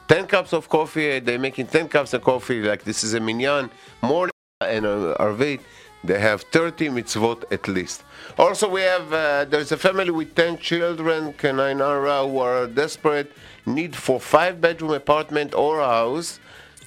10 0.09 0.27
cups 0.27 0.53
of 0.53 0.69
coffee, 0.69 1.21
they're 1.21 1.39
making 1.39 1.67
10 1.69 1.89
cups 1.89 2.13
of 2.15 2.23
coffee, 2.23 2.63
like 2.63 2.83
this 2.85 3.05
is 3.05 3.15
a 3.15 3.21
minyan, 3.21 3.71
more 4.03 4.29
and 4.61 4.87
uh, 4.87 5.15
arvit, 5.21 5.61
they 6.03 6.19
have 6.19 6.43
30 6.43 6.89
mitzvot 6.89 7.45
at 7.53 7.69
least. 7.69 8.03
Also, 8.39 8.69
we 8.69 8.81
have, 8.81 9.13
uh, 9.13 9.45
there's 9.45 9.71
a 9.73 9.77
family 9.77 10.11
with 10.11 10.35
10 10.35 10.59
children, 10.59 11.33
Kenainara, 11.35 12.29
who 12.29 12.39
are 12.39 12.67
desperate, 12.67 13.31
need 13.67 13.95
for 13.95 14.19
five 14.21 14.61
bedroom 14.61 14.91
apartment 14.93 15.55
or 15.55 15.81
house. 15.81 16.41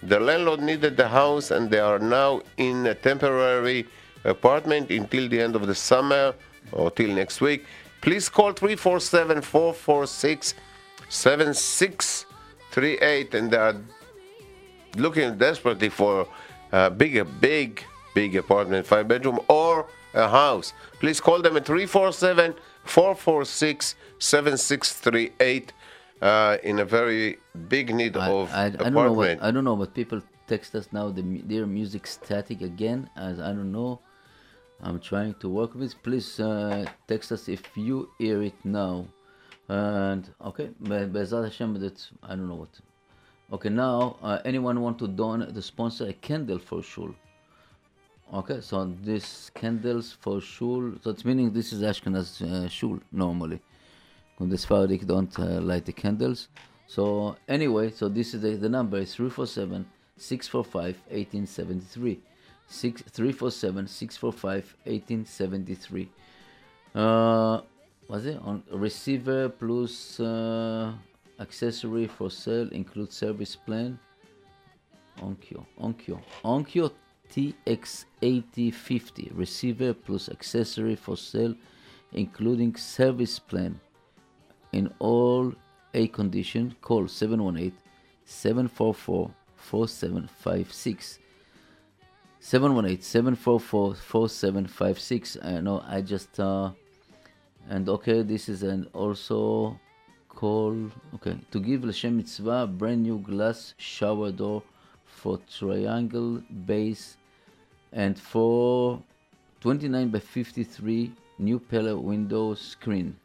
The 0.03 0.19
landlord 0.19 0.61
needed 0.61 0.97
the 0.97 1.07
house 1.07 1.51
and 1.51 1.69
they 1.69 1.79
are 1.79 1.99
now 1.99 2.41
in 2.57 2.87
a 2.87 2.95
temporary 2.95 3.85
apartment 4.23 4.89
until 4.91 5.27
the 5.29 5.39
end 5.39 5.55
of 5.55 5.67
the 5.67 5.75
summer 5.75 6.33
or 6.71 6.89
till 6.91 7.13
next 7.13 7.41
week. 7.41 7.65
Please 8.01 8.29
call 8.29 8.53
347 8.53 9.41
446 9.41 10.53
7638 11.09 13.33
and 13.35 13.51
they 13.51 13.57
are 13.57 13.75
looking 14.97 15.37
desperately 15.37 15.89
for 15.89 16.27
a 16.71 16.89
big, 16.89 17.23
big, 17.39 17.83
big 18.15 18.35
apartment, 18.35 18.87
five 18.87 19.07
bedroom 19.07 19.39
or 19.47 19.85
a 20.13 20.27
house. 20.27 20.73
Please 20.99 21.21
call 21.21 21.41
them 21.41 21.57
at 21.57 21.65
347 21.65 22.53
446 22.85 23.95
7638 24.19 25.73
uh, 26.21 26.57
in 26.63 26.79
a 26.79 26.85
very 26.85 27.37
big 27.67 27.93
need 27.93 28.15
I, 28.17 28.29
of 28.29 28.51
I, 28.51 28.63
I 28.63 28.65
apartment. 28.67 28.93
don't 28.93 29.05
know 29.05 29.13
what 29.13 29.43
I 29.43 29.51
don't 29.51 29.63
know, 29.63 29.75
but 29.75 29.93
people 29.93 30.21
text 30.47 30.75
us 30.75 30.87
now. 30.91 31.09
The 31.09 31.23
their 31.45 31.65
music 31.65 32.05
static 32.07 32.61
again. 32.61 33.09
As 33.15 33.39
I 33.39 33.47
don't 33.47 33.71
know, 33.71 33.99
I'm 34.81 34.99
trying 34.99 35.35
to 35.35 35.49
work 35.49 35.75
with. 35.75 36.01
Please 36.03 36.39
uh, 36.39 36.85
text 37.07 37.31
us 37.31 37.49
if 37.49 37.63
you 37.75 38.09
hear 38.19 38.41
it 38.43 38.55
now. 38.63 39.07
And 39.69 40.29
okay, 40.49 40.69
Be- 40.83 41.05
Be'ezrat 41.05 41.45
Hashem, 41.45 41.79
that's 41.79 42.09
I 42.23 42.35
don't 42.35 42.49
know 42.49 42.55
what. 42.55 42.79
Okay, 43.53 43.69
now 43.69 44.17
uh, 44.21 44.39
anyone 44.45 44.81
want 44.81 44.97
to 44.99 45.07
donate 45.07 45.53
the 45.53 45.61
sponsor 45.61 46.07
a 46.07 46.13
candle 46.13 46.59
for 46.59 46.81
shul? 46.83 47.13
Okay, 48.33 48.61
so 48.61 48.93
this 49.03 49.49
candles 49.53 50.11
for 50.19 50.39
shul. 50.41 50.93
So 51.01 51.09
it's 51.11 51.25
meaning 51.25 51.51
this 51.51 51.73
is 51.73 51.81
Ashkenaz 51.81 52.41
uh, 52.41 52.67
shul 52.69 52.99
normally. 53.11 53.59
When 54.41 54.49
the 54.49 54.57
Sephardic 54.57 55.05
don't 55.05 55.37
uh, 55.37 55.61
light 55.61 55.85
the 55.85 55.93
candles. 55.93 56.47
So 56.87 57.35
anyway, 57.47 57.91
so 57.91 58.09
this 58.09 58.33
is 58.33 58.41
the, 58.41 58.55
the 58.55 58.69
number 58.69 58.97
is 58.97 59.13
347 59.13 59.85
645 60.17 60.95
1873. 61.09 62.19
6, 62.65 63.01
347 63.03 63.87
645 63.87 64.75
1873. 64.85 66.09
Uh, 66.95 67.61
was 68.07 68.25
it 68.25 68.39
on 68.41 68.63
receiver 68.71 69.47
plus 69.47 70.19
uh, 70.19 70.91
accessory 71.39 72.07
for 72.07 72.31
sale 72.31 72.67
include 72.69 73.13
service 73.13 73.55
plan? 73.55 73.99
Onkyo, 75.19 75.67
Onkyo, 75.79 76.19
Onkyo 76.43 76.91
TX8050 77.29 79.37
receiver 79.37 79.93
plus 79.93 80.29
accessory 80.29 80.95
for 80.95 81.15
sale, 81.15 81.53
including 82.11 82.75
service 82.75 83.37
plan 83.37 83.79
in 84.73 84.93
all 84.99 85.53
A 85.93 86.07
condition. 86.07 86.75
Call 86.81 87.07
718 87.07 87.73
744 88.25 89.31
4756. 89.55 91.19
718 92.39 93.01
744 93.01 93.95
4756. 93.95 95.37
I 95.43 95.59
know 95.59 95.83
I 95.87 96.01
just 96.01 96.39
uh, 96.39 96.71
and 97.69 97.87
okay, 97.87 98.23
this 98.23 98.49
is 98.49 98.63
an 98.63 98.87
also 98.93 99.79
call 100.27 100.75
okay 101.13 101.37
to 101.51 101.59
give 101.59 101.81
Lashem 101.81 102.15
Mitzvah 102.15 102.65
brand 102.65 103.03
new 103.03 103.19
glass 103.19 103.75
shower 103.77 104.31
door 104.31 104.63
for 105.05 105.39
triangle 105.59 106.41
base 106.65 107.17
and 107.91 108.17
for 108.17 109.03
29 109.59 110.09
by 110.09 110.19
53 110.19 111.11
new 111.37 111.59
Pella 111.59 111.95
window 111.95 112.55
screen. 112.55 113.15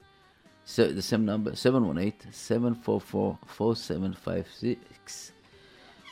So 0.69 0.89
the 0.89 1.01
same 1.01 1.25
number 1.25 1.55
718 1.55 2.33
744 2.33 3.39
4756. 3.47 5.33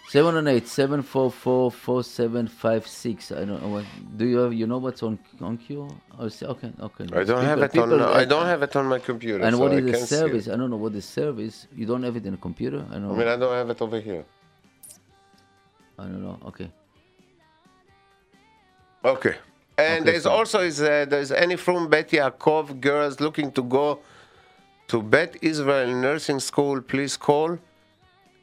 718 0.08 0.64
744 0.68 1.70
4756. 1.72 3.32
I 3.32 3.44
don't 3.44 3.60
know 3.60 3.68
what. 3.68 3.84
Do 4.16 4.24
you 4.26 4.38
have, 4.38 4.54
you 4.54 4.68
know 4.68 4.78
what's 4.78 5.02
on 5.02 5.18
on 5.40 5.56
queue? 5.58 5.88
Oh, 6.16 6.26
okay, 6.26 6.72
okay. 6.80 7.04
I 7.12 7.24
don't 7.24 7.42
have 7.44 7.58
People- 7.72 7.94
it 7.94 8.00
on. 8.00 8.16
I 8.16 8.24
don't 8.24 8.46
have 8.46 8.62
it 8.62 8.76
on 8.76 8.86
my 8.86 9.00
computer. 9.00 9.42
And 9.42 9.56
so 9.56 9.60
what 9.60 9.72
I 9.72 9.80
the 9.80 9.96
service? 9.96 10.46
I 10.46 10.54
don't 10.56 10.70
know 10.70 10.76
what 10.76 10.92
the 10.92 11.02
service. 11.02 11.66
You 11.74 11.86
don't 11.86 12.04
have 12.04 12.14
it 12.16 12.24
in 12.24 12.34
a 12.34 12.36
computer? 12.36 12.84
I 12.90 12.94
don't 12.94 13.10
I 13.10 13.14
mean, 13.18 13.26
I 13.26 13.36
don't 13.36 13.54
have 13.54 13.70
it 13.70 13.82
over 13.82 13.98
here. 13.98 14.24
I 15.98 16.04
don't 16.04 16.22
know. 16.22 16.38
Okay. 16.46 16.70
Okay. 19.04 19.34
And 19.76 20.02
Okay, 20.02 20.12
there's 20.12 20.22
so- 20.22 20.30
also 20.30 20.60
is 20.60 20.80
uh, 20.80 21.06
there's 21.08 21.32
any 21.32 21.56
from 21.56 21.88
Betty 21.88 22.18
Yaakov 22.18 22.80
girls 22.80 23.18
looking 23.18 23.50
to 23.50 23.62
go 23.62 23.98
to 24.88 25.02
Bet 25.02 25.36
Israel 25.42 25.94
Nursing 25.94 26.40
School. 26.40 26.80
Please 26.80 27.16
call 27.16 27.58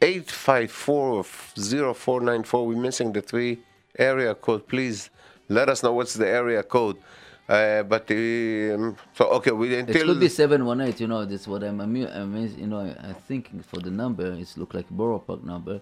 854-0494. 0.02 2.66
We're 2.66 2.76
missing 2.78 3.12
the 3.14 3.22
three 3.22 3.60
area 3.98 4.34
code. 4.36 4.68
Please 4.68 5.10
let 5.50 5.70
us 5.70 5.84
know 5.84 5.94
what's 5.94 6.14
the 6.16 6.28
area 6.28 6.64
code. 6.64 6.98
Uh, 7.50 7.84
but 7.84 8.10
um, 8.12 8.96
so 9.14 9.26
okay, 9.32 9.52
we 9.52 9.74
It 9.74 9.90
until 9.90 10.06
could 10.08 10.20
be 10.22 10.30
718, 10.30 11.02
you 11.02 11.08
know, 11.08 11.26
that's 11.26 11.48
what 11.48 11.64
I'm 11.64 11.82
amu- 11.82 12.08
amazed, 12.08 12.58
you 12.58 12.68
know, 12.68 12.80
I, 12.80 12.96
I'm 13.08 13.16
thinking 13.28 13.62
for 13.62 13.80
the 13.82 13.92
number, 13.92 14.34
it's 14.40 14.58
look 14.58 14.74
like 14.74 14.90
Borough 14.90 15.20
Park 15.20 15.44
number, 15.44 15.82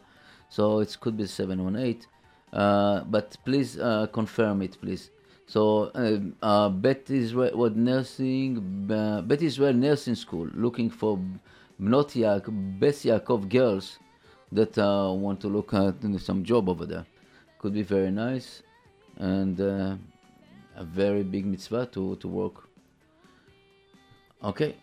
so 0.49 0.79
it 0.79 0.97
could 0.99 1.15
be 1.15 1.27
718, 1.27 2.07
uh, 2.53 3.03
but 3.03 3.37
please 3.45 3.77
uh, 3.77 4.07
confirm 4.11 4.63
it, 4.63 4.79
please. 4.81 5.11
So, 5.49 5.89
uh, 6.43 6.69
Bet 6.69 7.09
Israel, 7.09 7.57
what 7.57 7.75
nursing, 7.75 8.85
uh, 8.91 9.21
Bet 9.21 9.41
Israel 9.41 9.73
Nursing 9.73 10.13
School, 10.13 10.47
looking 10.53 10.91
for 10.91 11.17
Bnot 11.81 12.13
Yaakov, 12.13 12.79
Bes 12.79 13.03
Yaakov 13.03 13.49
girls 13.49 13.97
that 14.51 14.77
uh, 14.77 15.11
want 15.11 15.41
to 15.41 15.47
look 15.47 15.73
at 15.73 15.95
some 16.19 16.43
job 16.43 16.69
over 16.69 16.85
there. 16.85 17.03
Could 17.57 17.73
be 17.73 17.81
very 17.81 18.11
nice 18.11 18.61
and 19.17 19.59
uh, 19.59 19.95
a 20.75 20.83
very 20.83 21.23
big 21.23 21.47
mitzvah 21.47 21.87
to, 21.93 22.15
to 22.17 22.27
work. 22.27 22.69
Okay, 24.43 24.75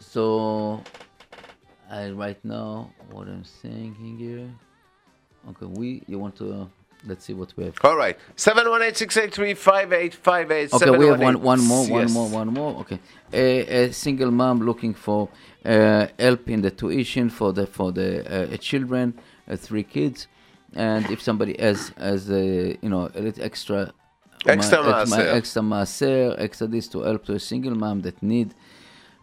so 0.00 0.82
I 1.88 2.10
right 2.10 2.44
now 2.44 2.90
what 3.12 3.28
I'm 3.28 3.44
saying 3.44 3.94
here. 4.18 4.50
Okay, 5.50 5.66
we 5.66 6.02
you 6.08 6.18
want 6.18 6.34
to 6.38 6.52
uh, 6.52 6.66
let's 7.06 7.24
see 7.24 7.34
what 7.34 7.52
we 7.56 7.64
have. 7.64 7.74
All 7.82 7.96
right. 7.96 8.16
718-683-5858. 8.36 10.72
Okay, 10.72 10.90
we 10.90 11.06
have 11.06 11.20
one, 11.20 11.40
one 11.42 11.60
more, 11.64 11.86
one 11.88 12.02
Yes. 12.02 12.12
more, 12.12 12.28
one 12.28 12.48
more. 12.48 12.74
Okay, 12.80 12.98
a, 13.32 13.84
a 13.86 13.92
single 13.92 14.30
mom 14.30 14.60
looking 14.60 14.94
for 14.94 15.28
uh, 15.64 16.06
help 16.18 16.48
in 16.48 16.62
the 16.62 16.70
tuition 16.70 17.30
for 17.30 17.52
the 17.52 17.66
for 17.66 17.92
the 17.92 18.52
uh, 18.52 18.56
children, 18.58 19.14
uh, 19.48 19.56
three 19.56 19.82
kids, 19.84 20.28
and 20.74 21.08
if 21.10 21.20
somebody 21.22 21.56
has 21.58 21.92
has 21.98 22.30
a 22.30 22.76
you 22.82 22.88
know 22.88 23.10
a 23.14 23.20
little 23.20 23.44
extra. 23.44 23.92
Extra 24.46 24.82
ma- 24.82 25.00
ex- 25.00 25.10
ma- 25.10 25.16
maaser. 25.16 25.34
extra 25.34 25.62
maaser, 25.62 26.34
extra 26.38 26.66
this 26.66 26.86
to 26.88 27.00
help 27.00 27.24
to 27.24 27.32
a 27.32 27.40
single 27.40 27.74
mom 27.74 28.02
that 28.02 28.22
need 28.22 28.54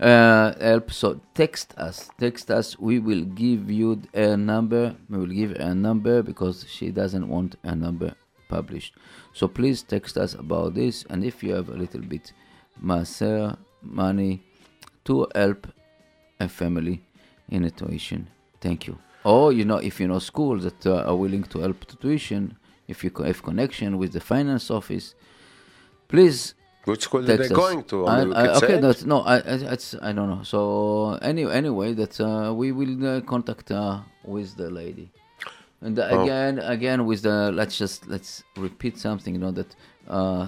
uh, 0.01 0.53
help. 0.59 0.91
So 0.91 1.21
text 1.33 1.73
us, 1.77 2.09
text 2.17 2.51
us. 2.51 2.77
We 2.79 2.99
will 2.99 3.23
give 3.23 3.69
you 3.69 4.01
a 4.13 4.35
number. 4.35 4.95
We 5.09 5.17
will 5.19 5.27
give 5.27 5.51
a 5.53 5.73
number 5.75 6.21
because 6.23 6.65
she 6.67 6.89
doesn't 6.91 7.27
want 7.27 7.55
a 7.63 7.75
number 7.75 8.15
published. 8.49 8.95
So 9.33 9.47
please 9.47 9.81
text 9.83 10.17
us 10.17 10.33
about 10.33 10.73
this. 10.73 11.05
And 11.09 11.23
if 11.23 11.43
you 11.43 11.53
have 11.53 11.69
a 11.69 11.75
little 11.75 12.01
bit 12.01 12.33
maaser 12.83 13.57
money 13.81 14.43
to 15.05 15.27
help 15.35 15.67
a 16.39 16.49
family 16.49 17.01
in 17.49 17.65
a 17.65 17.71
tuition, 17.71 18.27
thank 18.59 18.87
you. 18.87 18.97
Or 19.23 19.53
you 19.53 19.65
know, 19.65 19.77
if 19.77 19.99
you 19.99 20.07
know 20.07 20.19
schools 20.19 20.63
that 20.63 20.85
uh, 20.85 21.03
are 21.03 21.15
willing 21.15 21.43
to 21.43 21.59
help 21.59 21.85
to 21.85 21.95
tuition, 21.97 22.57
if 22.87 23.03
you 23.03 23.11
have 23.23 23.43
connection 23.43 23.97
with 23.97 24.13
the 24.13 24.19
finance 24.19 24.71
office, 24.71 25.13
please 26.07 26.55
Which 26.85 27.03
school 27.03 27.21
are 27.29 27.37
they 27.37 27.47
going 27.49 27.83
to? 27.85 28.07
I- 28.07 28.21
I- 28.33 28.55
okay, 28.57 28.73
it? 28.75 28.81
that's 28.81 29.05
no, 29.05 29.21
I, 29.21 29.35
I, 29.37 29.39
it's, 29.75 29.93
I 30.01 30.11
don't 30.13 30.29
know. 30.29 30.43
So 30.43 31.13
any, 31.21 31.43
anyway, 31.45 31.93
that 31.93 32.19
uh, 32.19 32.53
we 32.53 32.71
will 32.71 33.05
uh, 33.07 33.21
contact 33.21 33.71
uh, 33.71 33.99
with 34.25 34.55
the 34.57 34.69
lady, 34.69 35.11
and 35.81 35.97
uh, 35.99 36.07
Oh. 36.09 36.23
again, 36.23 36.57
again 36.59 37.05
with 37.05 37.21
the 37.21 37.51
let's 37.53 37.77
just 37.77 38.07
let's 38.07 38.43
repeat 38.57 38.97
something. 38.97 39.33
You 39.35 39.41
know 39.41 39.51
that 39.51 39.75
uh, 40.09 40.47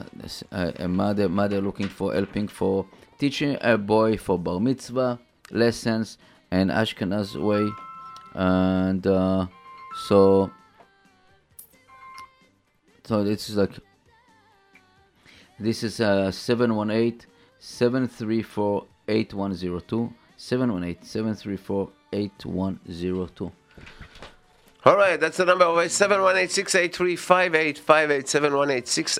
uh, 0.51 0.71
a 0.79 0.87
mother, 0.87 1.29
mother 1.29 1.61
looking 1.61 1.87
for 1.87 2.13
helping 2.13 2.47
for 2.47 2.85
teaching 3.19 3.57
a 3.61 3.77
boy 3.77 4.17
for 4.17 4.39
bar 4.39 4.59
mitzvah 4.59 5.19
lessons 5.51 6.17
and 6.49 6.71
Ashkenaz 6.71 7.35
way, 7.39 7.69
and 8.33 9.05
uh, 9.05 9.45
so 10.07 10.49
so 13.03 13.23
this 13.23 13.49
is 13.49 13.57
like 13.57 13.71
this 15.59 15.83
is 15.83 15.99
uh 15.99 16.31
718 16.31 17.21
734 17.59 18.85
8102 19.07 20.13
718 20.37 21.03
734 21.03 21.89
8102 22.11 23.51
All 24.85 24.97
right, 24.97 25.17
that's 25.17 25.37
the 25.37 25.45
number 25.45 25.63
of 25.63 25.77
718-683-5858, 25.77 27.77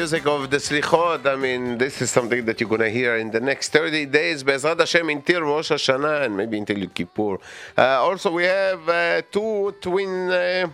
Music 0.07 0.27
of 0.29 0.49
the 0.49 0.59
Slichot. 0.59 1.27
I 1.27 1.35
mean, 1.35 1.79
this 1.79 2.01
is 2.01 2.13
something 2.13 2.45
that 2.45 2.61
you're 2.61 2.69
going 2.69 2.81
to 2.81 2.91
hear 2.91 3.17
in 3.17 3.33
the 3.33 3.41
next 3.41 3.71
30 3.71 4.07
days, 4.07 4.45
Bezrat 4.45 4.79
Hashem, 4.79 5.09
until 5.09 5.41
Rosh 5.41 5.73
Hashanah 5.73 6.27
and 6.27 6.37
maybe 6.37 6.57
until 6.59 6.79
Yom 6.79 6.91
Kippur. 6.91 7.39
Uh, 7.77 7.83
also, 8.07 8.31
we 8.31 8.45
have 8.45 8.89
uh, 8.89 9.23
two 9.33 9.75
twin. 9.81 10.31
Uh, 10.31 10.69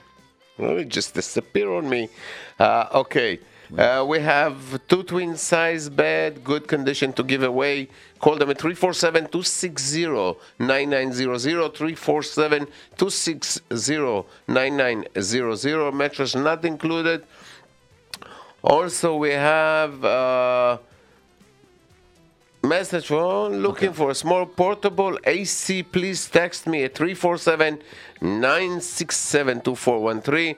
well, 0.59 0.77
it 0.77 0.91
just 0.91 1.15
disappear 1.15 1.73
on 1.73 1.89
me. 1.89 2.11
Uh, 2.61 3.03
okay. 3.03 3.39
Uh, 3.79 4.05
we 4.07 4.21
have 4.21 4.57
two 4.87 5.03
twin 5.03 5.35
size 5.35 5.89
bed, 5.89 6.45
good 6.45 6.69
condition 6.69 7.11
to 7.15 7.23
give 7.23 7.43
away. 7.43 7.89
Call 8.19 8.37
them 8.37 8.51
at 8.51 8.59
347 8.59 9.29
260 9.29 10.37
9900. 10.59 11.75
347 11.75 12.67
260 12.99 14.27
9900. 14.47 15.95
Mattress 15.95 16.35
not 16.35 16.63
included. 16.67 17.25
Also, 18.63 19.17
we 19.17 19.31
have 19.31 20.05
uh, 20.05 20.79
message 22.63 23.07
phone 23.09 23.61
looking 23.61 23.93
for 23.93 24.11
a 24.11 24.15
small 24.15 24.47
portable 24.47 25.19
AC. 25.25 25.83
Please 25.83 26.29
text 26.29 26.69
me 26.69 26.85
at 26.85 26.95
347 26.95 27.81
967 28.21 29.61
2413. 29.63 30.55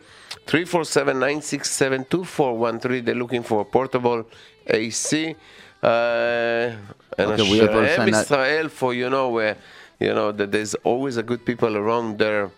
347 0.46 1.18
967 1.18 2.04
2413. 2.04 3.04
They're 3.04 3.14
looking 3.14 3.42
for 3.42 3.62
a 3.62 3.64
portable 3.64 4.26
AC. 4.66 5.34
Uh, 5.82 5.86
and 5.86 7.30
Okay, 7.32 7.50
we 7.50 7.58
have 7.58 8.08
Israel 8.08 8.68
for 8.68 8.92
you 8.92 9.08
know 9.08 9.30
where 9.30 9.56
you 9.98 10.12
know 10.12 10.32
that 10.32 10.50
there's 10.52 10.74
always 10.76 11.16
a 11.16 11.22
good 11.22 11.44
people 11.44 11.76
around 11.76 12.18
there 12.18 12.50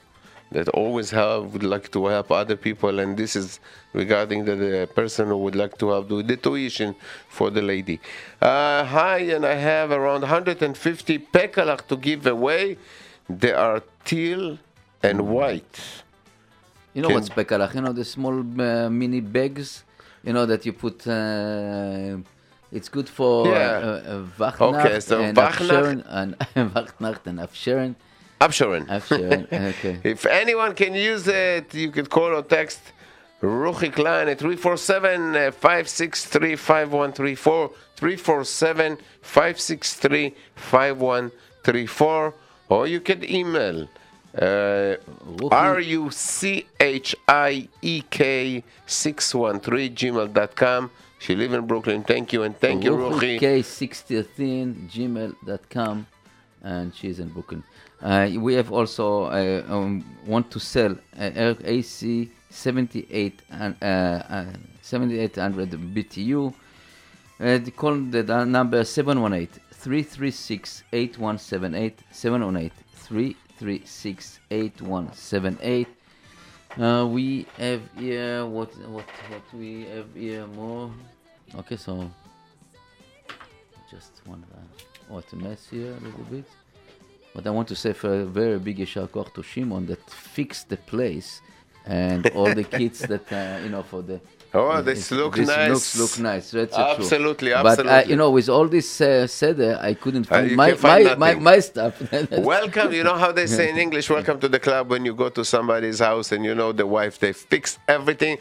that 0.52 0.68
always 0.70 1.10
have 1.10 1.52
would 1.52 1.62
like 1.64 1.90
to 1.90 2.06
help 2.06 2.30
other 2.30 2.56
people 2.56 2.98
and 3.00 3.16
this 3.16 3.34
is 3.36 3.58
regarding 3.92 4.44
the, 4.44 4.54
the 4.54 4.88
person 4.94 5.28
who 5.28 5.36
would 5.36 5.56
like 5.56 5.76
to 5.78 5.90
have 5.90 6.08
do 6.08 6.22
the 6.22 6.36
tuition 6.36 6.94
for 7.28 7.50
the 7.50 7.62
lady 7.62 8.00
uh, 8.40 8.84
hi 8.84 9.18
and 9.18 9.44
i 9.44 9.54
have 9.54 9.90
around 9.90 10.20
150 10.22 11.18
pekalach 11.18 11.86
to 11.88 11.96
give 11.96 12.26
away 12.26 12.76
they 13.28 13.52
are 13.52 13.82
teal 14.04 14.58
and 15.02 15.20
white 15.28 15.78
You 16.96 17.02
know 17.02 17.08
Can- 17.08 17.16
what's 17.20 17.28
pekalach? 17.28 17.74
You 17.74 17.82
know 17.84 17.92
the 17.92 18.06
small 18.06 18.36
uh, 18.40 18.88
mini 18.88 19.20
bags. 19.20 19.84
You 20.24 20.32
know 20.32 20.46
that 20.46 20.64
you 20.64 20.72
put. 20.72 21.06
Uh, 21.06 22.24
it's 22.72 22.88
good 22.88 23.08
for 23.18 23.46
Yeah. 23.52 24.08
uh, 24.08 24.22
uh, 24.40 24.64
Okay, 24.72 25.00
so 25.00 25.20
and 25.20 25.36
Afsheren 25.36 26.00
and 26.08 26.30
and 27.26 27.38
Afsheren. 27.46 27.92
Absharon. 28.40 28.86
Afsheren. 28.86 29.46
Okay. 29.76 29.98
If 30.04 30.26
anyone 30.26 30.74
can 30.74 30.94
use 30.94 31.26
it, 31.26 31.74
you 31.74 31.90
could 31.90 32.10
call 32.10 32.34
or 32.34 32.42
text 32.42 32.80
Ruchi 33.42 33.92
Klein 33.92 34.28
at 34.28 34.38
347 34.38 35.36
uh, 35.36 35.50
563 35.50 36.56
5134. 36.56 37.70
347 37.96 38.98
563 39.22 40.34
5134. 40.54 42.34
Or 42.68 42.86
you 42.86 43.00
can 43.00 43.24
email 43.30 43.88
uh, 44.38 44.96
R 45.50 45.80
U 45.80 46.10
C 46.10 46.66
H 46.78 47.16
I 47.26 47.68
E 47.80 48.02
K 48.10 48.62
613 48.86 49.94
gmail.com. 49.94 50.90
She 51.18 51.34
live 51.34 51.54
in 51.54 51.66
Brooklyn. 51.66 52.04
Thank 52.04 52.32
you 52.34 52.42
and 52.42 52.58
thank 52.58 52.84
you, 52.84 52.92
Ruchi. 52.92 53.40
K613 53.40 54.90
gmail.com 54.90 56.06
and 56.62 56.94
she's 56.94 57.20
in 57.20 57.28
Brooklyn. 57.28 57.62
Uh, 58.02 58.28
we 58.38 58.54
have 58.54 58.70
also 58.70 59.24
uh, 59.24 59.62
um, 59.68 60.04
want 60.26 60.50
to 60.50 60.60
sell 60.60 60.96
uh, 61.18 61.54
AC 61.64 62.30
78 62.50 63.42
and 63.50 63.76
uh, 63.82 63.86
uh, 63.86 64.46
7800 64.82 65.70
BTU. 65.70 66.52
Uh, 67.38 67.58
they 67.58 67.70
call 67.70 67.96
the 67.96 68.22
number 68.44 68.84
718 68.84 69.60
336 69.72 70.84
8178 70.92 72.00
718 72.10 72.70
336 72.94 74.40
8178. 74.50 75.88
Uh, 76.78 77.06
we 77.06 77.46
have 77.56 77.80
here 77.96 78.44
what 78.44 78.70
what 78.88 79.06
what 79.30 79.54
we 79.54 79.86
have 79.86 80.06
here 80.14 80.46
more. 80.48 80.90
Okay, 81.54 81.76
so 81.76 82.10
just 83.90 84.20
one 84.26 84.44
uh, 84.54 84.58
what 85.08 85.32
mess 85.32 85.68
here 85.70 85.92
a 85.92 86.00
little 86.00 86.24
bit. 86.30 86.44
But 87.36 87.46
I 87.46 87.50
want 87.50 87.68
to 87.68 87.76
say 87.76 87.92
for 87.92 88.12
a 88.22 88.24
very 88.24 88.58
big 88.58 88.78
Yeshar 88.78 89.12
Koch 89.12 89.34
to 89.34 89.42
Shimon 89.42 89.84
that 89.90 90.02
fixed 90.10 90.70
the 90.70 90.78
place 90.78 91.42
and 91.84 92.26
all 92.30 92.50
the 92.60 92.64
kids 92.64 93.00
that 93.00 93.30
uh, 93.30 93.62
you 93.62 93.68
know 93.68 93.82
for 93.82 94.00
the. 94.00 94.18
Oh, 94.54 94.70
it- 94.78 94.86
this 94.86 95.12
it- 95.12 95.16
look 95.16 95.34
this 95.36 95.46
nice. 95.46 95.68
looks 95.68 95.98
look 96.02 96.24
nice. 96.24 96.50
That's 96.50 96.74
uh, 96.74 96.94
true. 96.94 97.04
Absolutely, 97.04 97.50
But 97.52 97.86
uh, 97.86 98.04
you 98.06 98.16
know, 98.16 98.30
with 98.30 98.48
all 98.48 98.66
this 98.66 98.88
uh, 99.02 99.26
seder, 99.26 99.78
I 99.82 99.92
couldn't 99.92 100.26
Uh, 100.32 100.34
find 100.34 100.50
you 100.50 100.56
my, 100.56 100.72
find 100.72 101.04
my, 101.04 101.34
my 101.34 101.34
my 101.50 101.58
stuff. 101.60 101.94
welcome 102.54 102.90
you 102.98 103.04
know 103.08 103.18
how 103.24 103.30
they 103.38 103.46
say 103.46 103.68
in 103.72 103.76
english 103.86 104.08
welcome 104.08 104.38
to 104.44 104.48
the 104.48 104.58
club 104.66 104.84
when 104.92 105.04
you 105.04 105.14
go 105.24 105.28
to 105.38 105.44
somebody's 105.44 105.98
house 106.08 106.28
and 106.34 106.42
you 106.48 106.54
know 106.60 106.70
the 106.82 106.86
wife 106.98 107.14
they 107.24 107.32
fix 107.34 107.78
everything 107.96 108.34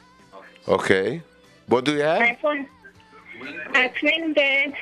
Okay. 0.65 1.21
What 1.67 1.83
do 1.83 1.91
you 1.93 2.03
have? 2.03 2.21
My 2.21 2.37
phone, 2.41 2.65
a 3.75 3.89
twin 3.99 4.31
bed 4.31 4.73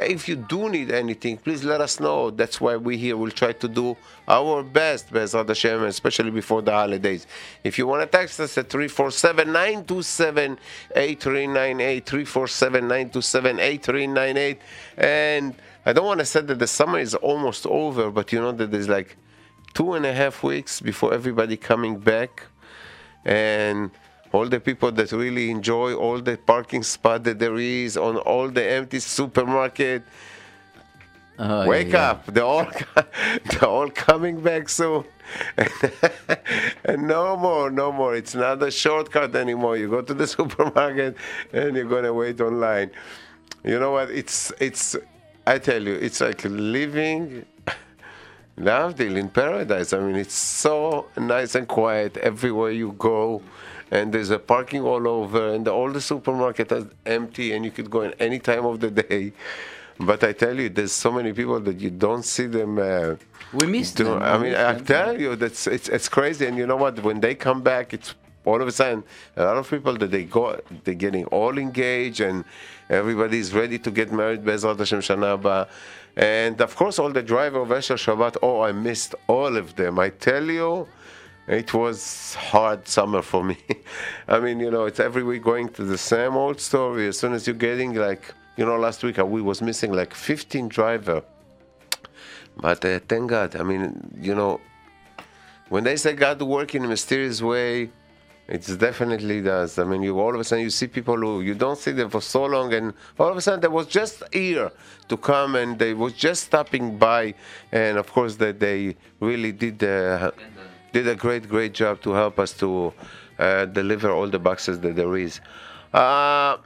if 0.00 0.28
you 0.28 0.36
do 0.36 0.68
need 0.68 0.92
anything, 0.92 1.38
please 1.38 1.64
let 1.64 1.80
us 1.80 1.98
know. 1.98 2.30
That's 2.30 2.60
why 2.60 2.76
we're 2.76 2.96
here. 2.96 3.16
We'll 3.16 3.32
try 3.32 3.50
to 3.52 3.68
do 3.68 3.96
our 4.28 4.62
best, 4.62 5.10
Bezrat 5.10 5.48
Hashem, 5.48 5.82
especially 5.84 6.30
before 6.30 6.62
the 6.62 6.70
holidays. 6.70 7.26
If 7.64 7.78
you 7.78 7.88
want 7.88 8.02
to 8.02 8.06
text 8.06 8.38
us 8.38 8.56
at 8.58 8.68
347-927-8398, 8.68 10.58
347-927-8398. 12.04 14.58
And 14.98 15.54
I 15.84 15.92
don't 15.92 16.06
want 16.06 16.20
to 16.20 16.26
say 16.26 16.42
that 16.42 16.58
the 16.58 16.68
summer 16.68 17.00
is 17.00 17.16
almost 17.16 17.66
over, 17.66 18.10
but 18.10 18.32
you 18.32 18.40
know 18.40 18.52
that 18.52 18.70
there's 18.70 18.88
like 18.88 19.16
two 19.78 19.94
and 19.94 20.04
a 20.04 20.12
half 20.12 20.42
weeks 20.42 20.80
before 20.80 21.14
everybody 21.14 21.56
coming 21.56 21.94
back. 22.12 22.32
And 23.24 23.92
all 24.32 24.46
the 24.48 24.58
people 24.58 24.90
that 24.90 25.12
really 25.12 25.50
enjoy 25.52 25.94
all 25.94 26.18
the 26.20 26.36
parking 26.36 26.82
spot 26.82 27.22
that 27.26 27.38
there 27.38 27.58
is 27.58 27.96
on 27.96 28.16
all 28.16 28.48
the 28.48 28.64
empty 28.78 28.98
supermarket. 28.98 30.02
Oh, 31.38 31.68
Wake 31.68 31.92
yeah. 31.92 32.10
up! 32.10 32.26
They're 32.26 32.50
all 32.56 32.66
they're 33.48 33.70
all 33.76 33.90
coming 33.90 34.40
back 34.40 34.68
soon, 34.68 35.04
and 36.84 37.06
no 37.06 37.36
more, 37.36 37.70
no 37.70 37.92
more. 37.92 38.16
It's 38.16 38.34
not 38.34 38.60
a 38.60 38.72
shortcut 38.72 39.36
anymore. 39.36 39.76
You 39.76 39.88
go 39.88 40.02
to 40.02 40.14
the 40.14 40.26
supermarket 40.36 41.16
and 41.52 41.76
you're 41.76 41.92
gonna 41.94 42.12
wait 42.12 42.40
online. 42.40 42.90
You 43.62 43.78
know 43.78 43.92
what? 43.92 44.10
It's 44.10 44.52
it's. 44.58 44.96
I 45.46 45.58
tell 45.58 45.82
you, 45.88 45.94
it's 45.94 46.20
like 46.20 46.44
living 46.44 47.46
Lavdil 48.58 49.16
in 49.16 49.28
paradise. 49.28 49.92
I 49.92 49.98
mean, 50.00 50.16
it's 50.16 50.34
so 50.34 51.06
nice 51.16 51.54
and 51.54 51.66
quiet 51.68 52.16
everywhere 52.18 52.70
you 52.72 52.92
go, 52.98 53.42
and 53.90 54.12
there's 54.12 54.30
a 54.30 54.38
parking 54.38 54.82
all 54.82 55.06
over, 55.06 55.54
and 55.54 55.66
all 55.68 55.90
the 55.90 56.00
supermarket 56.00 56.72
is 56.72 56.86
empty, 57.06 57.52
and 57.52 57.64
you 57.64 57.70
could 57.70 57.90
go 57.90 58.02
in 58.02 58.12
any 58.18 58.38
time 58.38 58.64
of 58.66 58.80
the 58.80 58.90
day. 58.90 59.32
But 60.00 60.22
I 60.22 60.32
tell 60.32 60.56
you, 60.58 60.68
there's 60.68 60.92
so 60.92 61.10
many 61.10 61.32
people 61.32 61.58
that 61.60 61.80
you 61.80 61.90
don't 61.90 62.24
see 62.24 62.46
them. 62.46 62.78
Uh, 62.78 63.16
We 63.52 63.66
miss 63.66 63.92
do- 63.92 64.04
them. 64.04 64.22
I 64.22 64.38
mean, 64.38 64.54
I 64.54 64.74
tell 64.78 65.18
you, 65.20 65.34
that's 65.36 65.66
it's 65.66 65.88
it's 65.88 66.08
crazy. 66.08 66.46
And 66.46 66.56
you 66.56 66.66
know 66.66 66.76
what? 66.76 66.94
When 67.02 67.20
they 67.20 67.34
come 67.34 67.62
back, 67.62 67.92
it's 67.94 68.14
all 68.48 68.60
of 68.62 68.68
a 68.68 68.72
sudden 68.72 69.04
a 69.36 69.44
lot 69.44 69.56
of 69.56 69.68
people 69.68 69.94
that 69.98 70.10
they 70.10 70.24
go, 70.24 70.60
they're 70.84 71.02
getting 71.06 71.26
all 71.26 71.58
engaged, 71.58 72.20
and 72.20 72.44
everybody's 72.88 73.52
ready 73.54 73.78
to 73.78 73.90
get 73.90 74.12
married. 74.12 74.42
Bezrat 74.44 74.78
Hashem 74.78 75.00
Shana 75.00 75.28
Haba. 75.34 75.68
And 76.16 76.60
of 76.60 76.74
course, 76.74 76.98
all 76.98 77.12
the 77.12 77.22
driver 77.22 77.60
of 77.60 77.70
Esher 77.70 77.94
Shabbat. 77.94 78.38
Oh, 78.42 78.62
I 78.62 78.72
missed 78.72 79.14
all 79.28 79.56
of 79.56 79.76
them. 79.76 79.98
I 79.98 80.08
tell 80.10 80.44
you. 80.44 80.88
It 81.48 81.72
was 81.72 82.34
hard 82.34 82.86
summer 82.86 83.22
for 83.22 83.42
me. 83.42 83.56
I 84.28 84.38
mean, 84.38 84.60
you 84.60 84.70
know, 84.70 84.84
it's 84.84 85.00
every 85.00 85.22
week 85.22 85.42
going 85.42 85.70
to 85.70 85.82
the 85.82 85.96
same 85.96 86.36
old 86.36 86.60
story. 86.60 87.08
As 87.08 87.18
soon 87.18 87.32
as 87.32 87.46
you're 87.46 87.56
getting 87.68 87.94
like, 87.94 88.34
you 88.58 88.66
know, 88.66 88.76
last 88.76 89.02
week 89.02 89.16
we 89.16 89.40
was 89.40 89.62
missing 89.62 89.90
like 89.90 90.12
15 90.12 90.68
driver. 90.68 91.22
But 92.58 92.84
uh, 92.84 93.00
thank 93.08 93.30
God. 93.30 93.56
I 93.56 93.62
mean, 93.62 93.82
you 94.20 94.34
know, 94.34 94.60
when 95.70 95.84
they 95.84 95.96
say 95.96 96.12
God 96.12 96.42
work 96.42 96.74
in 96.74 96.84
a 96.84 96.88
mysterious 96.88 97.40
way, 97.40 97.90
it 98.48 98.66
definitely 98.78 99.42
does. 99.42 99.78
I 99.78 99.84
mean, 99.84 100.02
you 100.02 100.18
all 100.18 100.34
of 100.34 100.40
a 100.40 100.44
sudden 100.44 100.64
you 100.64 100.70
see 100.70 100.86
people 100.86 101.16
who 101.16 101.42
you 101.42 101.54
don't 101.54 101.78
see 101.78 101.92
them 101.92 102.08
for 102.08 102.22
so 102.22 102.44
long, 102.46 102.72
and 102.72 102.94
all 103.18 103.28
of 103.28 103.36
a 103.36 103.40
sudden 103.42 103.60
they 103.60 103.68
was 103.68 103.86
just 103.86 104.22
here 104.32 104.72
to 105.08 105.16
come, 105.18 105.54
and 105.54 105.78
they 105.78 105.92
was 105.92 106.14
just 106.14 106.44
stopping 106.44 106.96
by, 106.96 107.34
and 107.72 107.98
of 107.98 108.10
course 108.10 108.36
that 108.36 108.58
they 108.58 108.96
really 109.20 109.52
did 109.52 109.84
uh, 109.84 110.30
did 110.92 111.06
a 111.06 111.14
great 111.14 111.48
great 111.48 111.74
job 111.74 112.00
to 112.00 112.12
help 112.12 112.38
us 112.38 112.52
to 112.54 112.92
uh, 113.38 113.66
deliver 113.66 114.10
all 114.10 114.26
the 114.28 114.38
boxes 114.38 114.80
that 114.80 114.96
there 114.96 115.14
is. 115.16 115.40
Uh, 115.92 116.56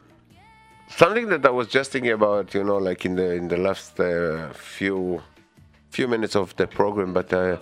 something 0.89 1.29
that 1.29 1.45
I 1.45 1.51
was 1.51 1.69
just 1.69 1.91
thinking 1.91 2.13
about, 2.13 2.55
you 2.55 2.63
know, 2.63 2.77
like 2.77 3.05
in 3.05 3.17
the 3.17 3.33
in 3.33 3.49
the 3.49 3.57
last 3.57 3.99
uh, 3.99 4.53
few 4.53 5.21
few 5.91 6.07
minutes 6.07 6.37
of 6.37 6.55
the 6.57 6.67
program, 6.67 7.13
but 7.13 7.33
uh, 7.33 7.59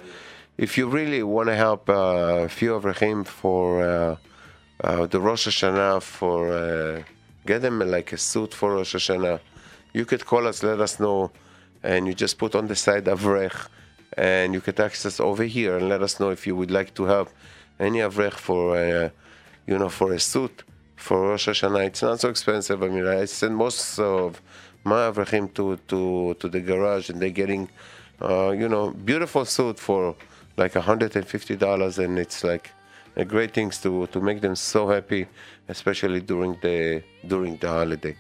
if 0.57 0.77
you 0.77 0.89
really 0.89 1.23
want 1.23 1.49
to 1.49 1.57
help 1.57 1.89
uh, 1.89 2.45
a 2.45 2.49
few 2.49 2.73
Avrechim 2.73 3.27
for 3.27 3.83
uh, 3.83 4.17
uh, 4.83 5.07
the 5.07 5.21
Rosh 5.21 5.49
Hashanah, 5.49 6.03
for 6.03 6.53
uh, 6.53 7.03
get 7.47 7.63
them 7.63 7.79
like 7.81 8.13
a 8.13 8.19
suit 8.19 8.55
for 8.55 8.75
Rosh 8.75 8.95
Hashanah, 8.95 9.41
you 9.93 10.05
could 10.05 10.25
call 10.27 10.47
us, 10.47 10.63
let 10.63 10.81
us 10.81 11.01
know, 11.01 11.31
and 11.83 12.07
you 12.07 12.15
just 12.15 12.39
put 12.39 12.55
on 12.55 12.67
the 12.67 12.77
side 12.77 13.07
Avrech, 13.07 13.69
and 14.17 14.53
you 14.55 14.61
could 14.61 14.79
us 14.81 15.21
over 15.21 15.45
here 15.45 15.77
and 15.77 15.89
let 15.89 16.03
us 16.03 16.21
know 16.21 16.31
if 16.31 16.47
you 16.47 16.55
would 16.55 16.71
like 16.71 16.95
to 16.95 17.05
help 17.05 17.31
any 17.79 17.99
Avrech 18.01 18.35
for, 18.35 18.77
uh, 18.77 19.11
you 19.67 19.79
know, 19.79 19.89
for 19.89 20.13
a 20.13 20.21
suit 20.21 20.63
for 20.97 21.29
Rosh 21.29 21.49
Hashanah. 21.49 21.87
It's 21.87 22.03
not 22.03 22.21
so 22.21 22.29
expensive. 22.29 22.83
I 22.83 22.89
mean, 22.89 23.07
I 23.07 23.25
send 23.25 23.57
most 23.57 23.99
of 23.99 24.43
my 24.85 25.11
Avrechim 25.11 25.55
to, 25.55 25.79
to, 25.89 26.35
to 26.35 26.49
the 26.49 26.61
garage, 26.61 27.09
and 27.09 27.21
they're 27.21 27.31
getting, 27.31 27.71
uh, 28.21 28.51
you 28.51 28.69
know, 28.69 28.91
beautiful 28.91 29.45
suit 29.45 29.79
for 29.79 30.17
like 30.61 30.75
$150, 30.75 32.05
and 32.05 32.19
it's 32.19 32.45
like 32.45 32.71
a 33.17 33.25
great 33.25 33.53
things 33.53 33.79
to, 33.79 34.07
to 34.09 34.21
make 34.21 34.41
them 34.41 34.55
so 34.55 34.89
happy, 34.89 35.27
especially 35.69 36.21
during 36.21 36.57
the 36.63 37.03
during 37.27 37.57
the 37.57 37.69
holiday. 37.69 38.15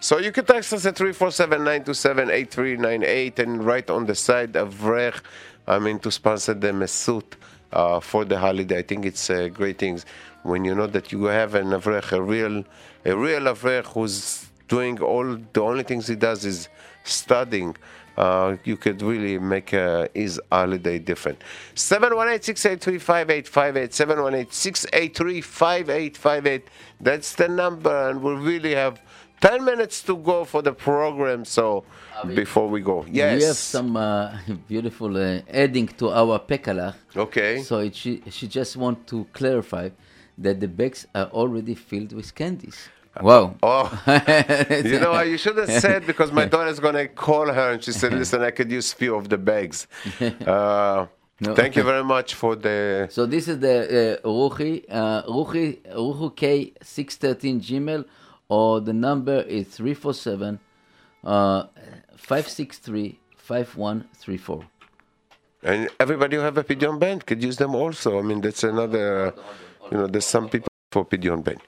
So 0.00 0.18
you 0.18 0.30
can 0.30 0.44
text 0.44 0.72
us 0.72 0.86
at 0.86 0.94
347-927-8398 0.94 3.40
and 3.40 3.64
write 3.64 3.90
on 3.90 4.06
the 4.06 4.14
side 4.14 4.52
Avrech, 4.52 5.20
I 5.66 5.80
mean, 5.80 5.98
to 6.00 6.12
sponsor 6.12 6.54
them 6.54 6.82
a 6.82 6.86
suit 6.86 7.34
uh, 7.72 7.98
for 7.98 8.24
the 8.24 8.38
holiday. 8.38 8.78
I 8.78 8.82
think 8.82 9.04
it's 9.04 9.28
uh, 9.28 9.48
great 9.48 9.78
things 9.78 10.06
when 10.44 10.64
you 10.64 10.76
know 10.76 10.86
that 10.86 11.10
you 11.10 11.24
have 11.24 11.56
an 11.56 11.70
Avrech, 11.70 12.12
a 12.12 12.22
real, 12.22 12.62
a 13.04 13.16
real 13.16 13.40
Avrech 13.40 13.86
who's 13.86 14.46
doing 14.68 15.00
all, 15.00 15.36
the 15.52 15.62
only 15.62 15.82
things 15.82 16.06
he 16.06 16.14
does 16.14 16.44
is 16.44 16.68
studying. 17.02 17.74
Uh, 18.18 18.56
you 18.64 18.76
could 18.76 19.00
really 19.00 19.38
make 19.38 19.72
uh, 19.72 20.08
his 20.12 20.40
holiday 20.50 20.98
different. 20.98 21.40
718-683-5858, 21.76 24.50
718-683-5858. 24.50 26.62
That's 27.00 27.36
the 27.36 27.46
number, 27.46 28.10
and 28.10 28.20
we 28.20 28.34
really 28.34 28.74
have 28.74 29.00
10 29.40 29.64
minutes 29.64 30.02
to 30.02 30.16
go 30.16 30.44
for 30.44 30.62
the 30.62 30.72
program, 30.72 31.44
so 31.44 31.84
before 32.34 32.68
we 32.68 32.80
go. 32.80 33.06
Yes. 33.08 33.40
We 33.40 33.46
have 33.46 33.56
some 33.56 33.96
uh, 33.96 34.36
beautiful 34.68 35.16
uh, 35.16 35.42
adding 35.48 35.86
to 35.98 36.10
our 36.10 36.40
pekalach. 36.40 36.96
Okay. 37.16 37.62
So 37.62 37.78
it, 37.78 37.94
she, 37.94 38.20
she 38.30 38.48
just 38.48 38.76
want 38.76 39.06
to 39.06 39.28
clarify 39.32 39.90
that 40.38 40.58
the 40.58 40.66
bags 40.66 41.06
are 41.14 41.26
already 41.26 41.76
filled 41.76 42.12
with 42.12 42.34
candies. 42.34 42.88
Wow. 43.22 43.56
Oh, 43.62 43.84
you 44.84 45.00
know, 45.00 45.10
what, 45.12 45.26
you 45.28 45.38
should 45.38 45.56
have 45.58 45.70
said 45.70 46.06
because 46.06 46.30
my 46.32 46.44
daughter's 46.44 46.80
gonna 46.80 47.08
call 47.08 47.46
her 47.52 47.72
and 47.72 47.82
she 47.82 47.92
said, 47.92 48.12
"Listen, 48.12 48.42
I 48.42 48.50
could 48.50 48.70
use 48.70 48.92
few 48.92 49.14
of 49.14 49.28
the 49.28 49.38
bags." 49.38 49.86
Uh, 50.46 51.06
No. 51.40 51.54
Thank 51.54 51.76
you 51.76 51.84
very 51.84 52.02
much 52.02 52.34
for 52.34 52.56
the. 52.56 53.06
So 53.10 53.24
this 53.24 53.46
is 53.46 53.60
the 53.60 54.18
uh, 54.24 54.26
Ruchi, 54.26 54.82
uh, 54.90 55.22
Ruchi, 55.22 55.78
Ruchu 55.94 56.34
K 56.34 56.72
six 56.82 57.14
thirteen 57.16 57.60
Gmail, 57.60 58.04
or 58.48 58.80
the 58.80 58.92
number 58.92 59.42
is 59.42 59.68
three 59.68 59.94
four 59.94 60.14
seven, 60.14 60.58
uh, 61.22 61.62
five 62.16 62.48
six 62.48 62.78
three 62.78 63.20
five 63.36 63.68
one 63.76 64.08
three 64.22 64.36
four. 64.36 64.64
And 65.62 65.88
everybody 66.00 66.34
who 66.36 66.42
have 66.42 66.58
a 66.58 66.64
Pidyon 66.64 66.98
Haben 67.00 67.20
could 67.20 67.40
use 67.40 67.56
them 67.56 67.72
also. 67.76 68.18
I 68.18 68.22
mean, 68.22 68.40
that's 68.40 68.64
another. 68.64 69.32
You 69.92 69.96
know, 69.98 70.06
there's 70.08 70.26
some 70.26 70.48
people 70.48 70.66
for 70.90 71.04
Pidyon 71.04 71.46
Haben. 71.46 71.60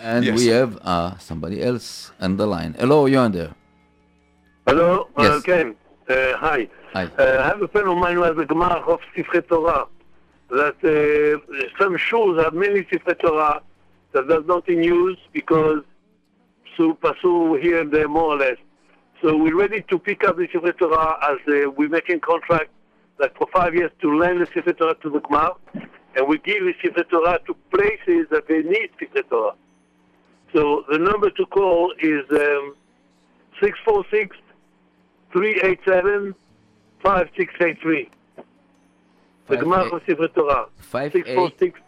And 0.00 0.24
Yes. 0.24 0.38
we 0.38 0.46
have 0.46 0.78
uh, 0.82 1.16
somebody 1.18 1.62
else 1.62 2.12
on 2.20 2.36
the 2.36 2.46
line. 2.46 2.74
Hello, 2.78 3.06
you're 3.06 3.20
on 3.22 3.32
there. 3.32 3.54
Hello, 4.66 5.08
Yes. 5.18 5.30
uh, 5.30 5.40
Ken. 5.44 5.74
Uh, 6.08 6.36
hi. 6.36 6.68
Hi. 6.92 7.04
Uh, 7.18 7.38
I 7.42 7.46
have 7.48 7.60
a 7.62 7.68
friend 7.68 7.88
of 7.88 7.96
mine 7.98 8.14
who 8.16 8.22
has 8.22 8.36
a 8.38 8.44
Gemach 8.46 8.86
of 8.88 9.00
Sifrei 9.16 9.46
Torah. 9.48 9.86
That 10.50 10.76
uh, 10.82 11.62
some 11.78 11.96
shows 11.96 12.42
have 12.42 12.54
many 12.54 12.82
Sifrei 12.84 13.18
Torah 13.18 13.60
that 14.12 14.28
does 14.28 14.44
not 14.46 14.68
in 14.68 14.82
use 14.82 15.18
because 15.32 15.82
Su 16.76 16.96
Pasu 17.02 17.60
here 17.60 17.80
and 17.80 17.92
there 17.92 18.08
more 18.08 18.34
or 18.34 18.36
less. 18.38 18.56
So 19.20 19.36
we're 19.36 19.56
ready 19.56 19.82
to 19.90 19.98
pick 19.98 20.24
up 20.24 20.36
the 20.36 20.46
Sifrei 20.48 20.76
Torah 20.78 21.18
as 21.30 21.38
uh, 21.48 21.70
we're 21.76 21.88
making 21.90 22.20
contract 22.20 22.70
like 23.18 23.36
for 23.36 23.48
five 23.52 23.74
years 23.74 23.90
to 24.00 24.16
lend 24.16 24.40
the 24.40 24.46
Sifrei 24.46 24.78
Torah 24.78 24.94
to 25.02 25.10
the 25.10 25.20
Gemach, 25.20 25.56
and 26.16 26.26
we 26.28 26.38
give 26.38 26.62
the 26.64 26.72
Sifrei 26.82 27.08
Torah 27.10 27.38
to 27.46 27.54
places 27.70 28.26
that 28.30 28.46
they 28.48 28.62
need 28.62 28.90
Sifrei 29.00 29.28
Torah. 29.28 29.54
So 30.52 30.84
the 30.90 30.98
number 30.98 31.30
to 31.30 31.46
call 31.46 31.92
is 32.00 32.24
um, 32.30 32.74
646 33.60 34.36
387 35.32 36.34
5683. 37.02 38.10
The 39.48 39.56
Gemach 39.56 39.92
of 39.92 40.02
Sifrei 40.04 40.34
Torah. 40.34 40.66
Five 40.76 41.12
646. 41.12 41.80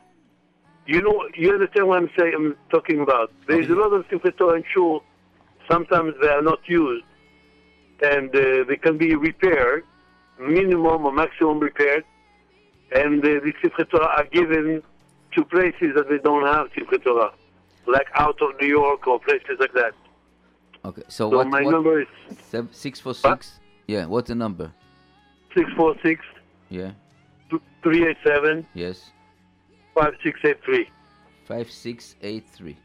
you 0.86 1.02
know, 1.02 1.28
you 1.36 1.52
understand 1.52 1.88
what 1.88 1.98
I'm 1.98 2.10
saying? 2.18 2.32
I'm 2.34 2.56
talking 2.70 3.00
about. 3.00 3.32
There 3.46 3.60
is 3.60 3.68
a 3.68 3.74
lot 3.74 3.92
of 3.92 4.06
Simchat 4.08 4.36
Torah 4.36 4.56
in 4.56 4.64
shul. 4.72 5.02
Sometimes 5.70 6.14
they 6.20 6.28
are 6.28 6.42
not 6.42 6.60
used, 6.66 7.04
and 8.02 8.34
uh, 8.34 8.64
they 8.66 8.76
can 8.76 8.98
be 8.98 9.14
repaired, 9.14 9.84
minimum 10.38 11.04
or 11.04 11.12
maximum 11.12 11.60
repaired, 11.60 12.04
and 12.92 13.20
uh, 13.20 13.28
the 13.28 13.52
Simchat 13.62 13.90
Torah 13.90 14.06
are 14.16 14.24
given 14.24 14.82
to 15.34 15.44
places 15.44 15.94
that 15.94 16.08
they 16.08 16.18
don't 16.18 16.46
have 16.46 16.68
Simchat 16.72 17.04
Torah, 17.04 17.32
like 17.92 18.06
out 18.14 18.40
of 18.42 18.50
New 18.60 18.68
York 18.68 19.06
or 19.06 19.18
places 19.20 19.56
like 19.58 19.72
that. 19.74 19.92
Okay. 20.84 21.02
So, 21.08 21.30
So 21.30 21.36
what? 21.38 21.48
my 21.48 21.62
what 21.62 21.70
number 21.72 22.00
is 22.00 22.08
six 22.72 23.00
four 23.00 23.14
six. 23.14 23.60
Yeah. 23.86 24.06
What's 24.06 24.28
the 24.28 24.34
number? 24.34 24.72
six 25.54 25.70
four 25.76 25.94
six 26.02 26.24
Yeah. 26.68 26.92
three 27.82 28.06
eight 28.06 28.16
seven 28.24 28.66
Yes. 28.74 29.10
five 29.94 30.14
six 30.22 30.38
eight 30.44 30.62
three. 30.64 30.88
Five 31.44 31.70
six 31.70 32.14
eight 32.22 32.44
three. 32.56 32.76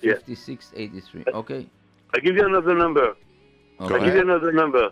Yeah. 0.00 0.14
Fifty 0.14 0.34
six 0.34 0.72
eighty 0.74 1.00
three. 1.00 1.24
Uh, 1.26 1.38
okay. 1.38 1.66
I 2.14 2.20
give 2.20 2.36
you 2.36 2.46
another 2.46 2.74
number. 2.74 3.14
Okay. 3.80 3.94
I 3.94 3.98
give 4.04 4.14
you 4.14 4.20
another 4.22 4.52
number. 4.52 4.90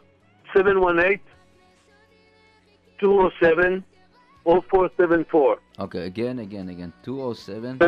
718 0.55 1.21
207 3.01 3.85
0474. 4.45 5.59
Okay. 5.81 6.07
Again. 6.07 6.39
Again. 6.41 6.69
Again. 6.69 6.93
Two 7.03 7.23
oh 7.23 7.33
seven. 7.33 7.79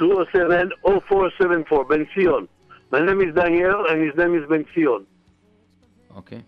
207 0.00 0.72
0474. 0.82 1.84
Ben 1.84 2.08
Sion. 2.14 2.48
My 2.90 3.04
name 3.04 3.20
is 3.20 3.34
Daniel 3.34 3.84
and 3.86 4.02
his 4.02 4.16
name 4.16 4.34
is 4.34 4.48
Ben 4.48 4.64
Sion. 4.74 5.06
Okay. 6.16 6.42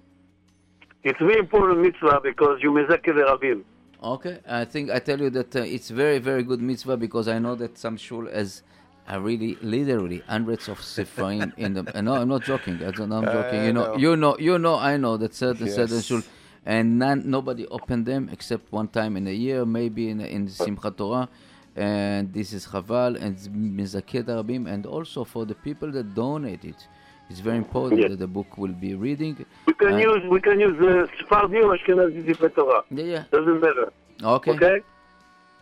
It's 1.04 1.18
very 1.18 1.38
important 1.38 1.80
mitzvah 1.80 2.20
because 2.22 2.60
you 2.62 2.70
mezakeh 2.72 3.12
the 3.18 3.24
rabim. 3.30 3.62
Okay, 4.02 4.38
I 4.48 4.64
think 4.64 4.90
I 4.90 4.98
tell 5.00 5.20
you 5.20 5.30
that 5.30 5.54
uh, 5.54 5.60
it's 5.60 5.90
very, 5.90 6.18
very 6.18 6.42
good 6.42 6.62
mitzvah 6.62 6.96
because 6.96 7.28
I 7.28 7.38
know 7.38 7.54
that 7.56 7.76
some 7.78 7.96
shul 7.96 8.26
has 8.26 8.62
uh, 9.08 9.20
really, 9.20 9.56
literally 9.60 10.22
hundreds 10.26 10.68
of 10.68 10.78
sifraim 10.78 11.52
in 11.58 11.74
them. 11.74 11.88
And 11.94 12.06
no, 12.08 12.14
I'm 12.14 12.28
not 12.28 12.42
joking. 12.42 12.82
I 12.82 12.90
don't, 12.90 13.12
I'm 13.12 13.24
joking. 13.24 13.60
I 13.60 13.66
You 13.66 13.72
know, 13.72 13.86
know. 13.92 13.96
you 13.98 14.16
know, 14.16 14.36
you 14.38 14.58
know. 14.58 14.76
I 14.76 14.96
know 14.96 15.16
that 15.18 15.34
certain 15.34 15.68
certain 15.70 16.00
shul, 16.00 16.22
and 16.64 16.98
none, 16.98 17.30
nobody 17.30 17.66
opened 17.68 18.06
them 18.06 18.28
except 18.32 18.72
one 18.72 18.88
time 18.88 19.16
in 19.16 19.28
a 19.28 19.36
year, 19.46 19.64
maybe 19.64 20.08
in 20.08 20.20
in 20.20 20.48
Simchat 20.48 20.96
Torah. 20.96 21.28
And 21.74 22.32
this 22.32 22.52
is 22.52 22.66
chaval 22.66 23.16
and 23.20 23.36
mizakeh 23.78 24.24
rabim, 24.24 24.68
and 24.70 24.84
also 24.86 25.24
for 25.24 25.46
the 25.46 25.54
people 25.54 25.90
that 25.92 26.14
donate 26.14 26.64
it. 26.64 26.86
It's 27.30 27.40
very 27.40 27.56
important 27.56 28.00
Yes. 28.00 28.10
that 28.10 28.18
the 28.18 28.26
book 28.26 28.58
will 28.58 28.72
be 28.86 28.94
reading. 28.94 29.46
We 29.66 29.72
can 29.72 29.94
Uh, 29.94 30.08
use 30.10 30.22
we 30.28 30.40
can 30.40 30.60
use 30.60 30.76
uh, 30.82 31.06
Sephardi 31.18 31.58
or 31.60 31.76
Ashkenazi 31.78 32.26
Sefer 32.26 32.50
Torah. 32.50 32.82
Yeah, 32.90 33.04
yeah. 33.04 33.24
Doesn't 33.30 33.60
matter. 33.60 33.90
Okay. 34.22 34.50
Okay? 34.50 34.76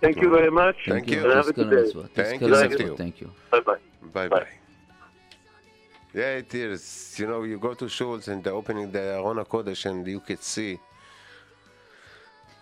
Thank 0.00 0.20
you 0.20 0.30
very 0.30 0.50
much. 0.50 0.76
Thank 0.86 1.08
you. 1.10 1.22
And 1.24 1.32
have 1.32 1.48
a 1.48 1.52
good 1.52 1.70
day. 1.70 1.84
Thank 2.14 2.40
you. 2.40 2.48
you. 2.48 2.54
Thank 2.56 2.78
you. 2.80 2.86
you. 2.86 2.96
Thank 2.96 3.20
you. 3.20 3.30
Bye 3.52 3.60
bye. 3.60 3.78
Bye 4.14 4.28
bye. 4.28 4.48
Yeah, 6.12 6.38
it 6.42 6.52
is. 6.54 7.14
You 7.20 7.26
know, 7.28 7.42
you 7.44 7.56
go 7.58 7.74
to 7.74 7.84
shuls 7.84 8.26
and 8.26 8.42
they're 8.42 8.54
opening 8.62 8.90
the 8.90 9.02
Aron 9.18 9.36
HaKodesh 9.36 9.86
and 9.88 10.04
you 10.06 10.18
could 10.20 10.42
see 10.42 10.80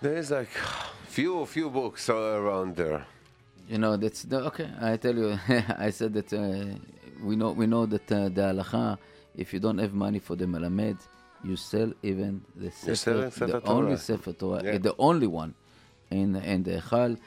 there's 0.03 0.31
like 0.31 0.51
few, 1.07 1.47
few 1.47 1.71
books 1.71 2.11
all 2.11 2.23
around 2.43 2.77
there. 2.77 3.07
You 3.69 3.79
know 3.79 3.97
that's 3.97 4.23
the, 4.23 4.39
okay. 4.47 4.69
I 4.81 4.97
tell 4.97 5.15
you, 5.15 5.39
I 5.79 5.91
said 5.91 6.15
that 6.15 6.33
uh, 6.33 6.79
we 7.23 7.37
know 7.37 7.53
we 7.53 7.67
know 7.67 7.85
that 7.87 8.11
uh, 8.11 8.29
the 8.31 8.43
halacha. 8.53 8.99
If 9.37 9.53
you 9.53 9.61
don't 9.61 9.79
have 9.79 9.93
money 9.95 10.19
for 10.19 10.35
the 10.37 10.47
melamed, 10.47 10.99
you 11.45 11.55
sell 11.57 11.93
even 12.03 12.43
the 12.57 12.71
sefer, 12.71 13.29
the 13.47 13.61
only 13.69 13.97
sefer 13.97 14.33
Torah, 14.33 14.63
Yeah. 14.65 14.79
the 14.79 14.95
only 14.99 15.27
one 15.27 15.55
in 16.11 16.35
in 16.37 16.63
the 16.63 16.81
echal. 16.81 17.19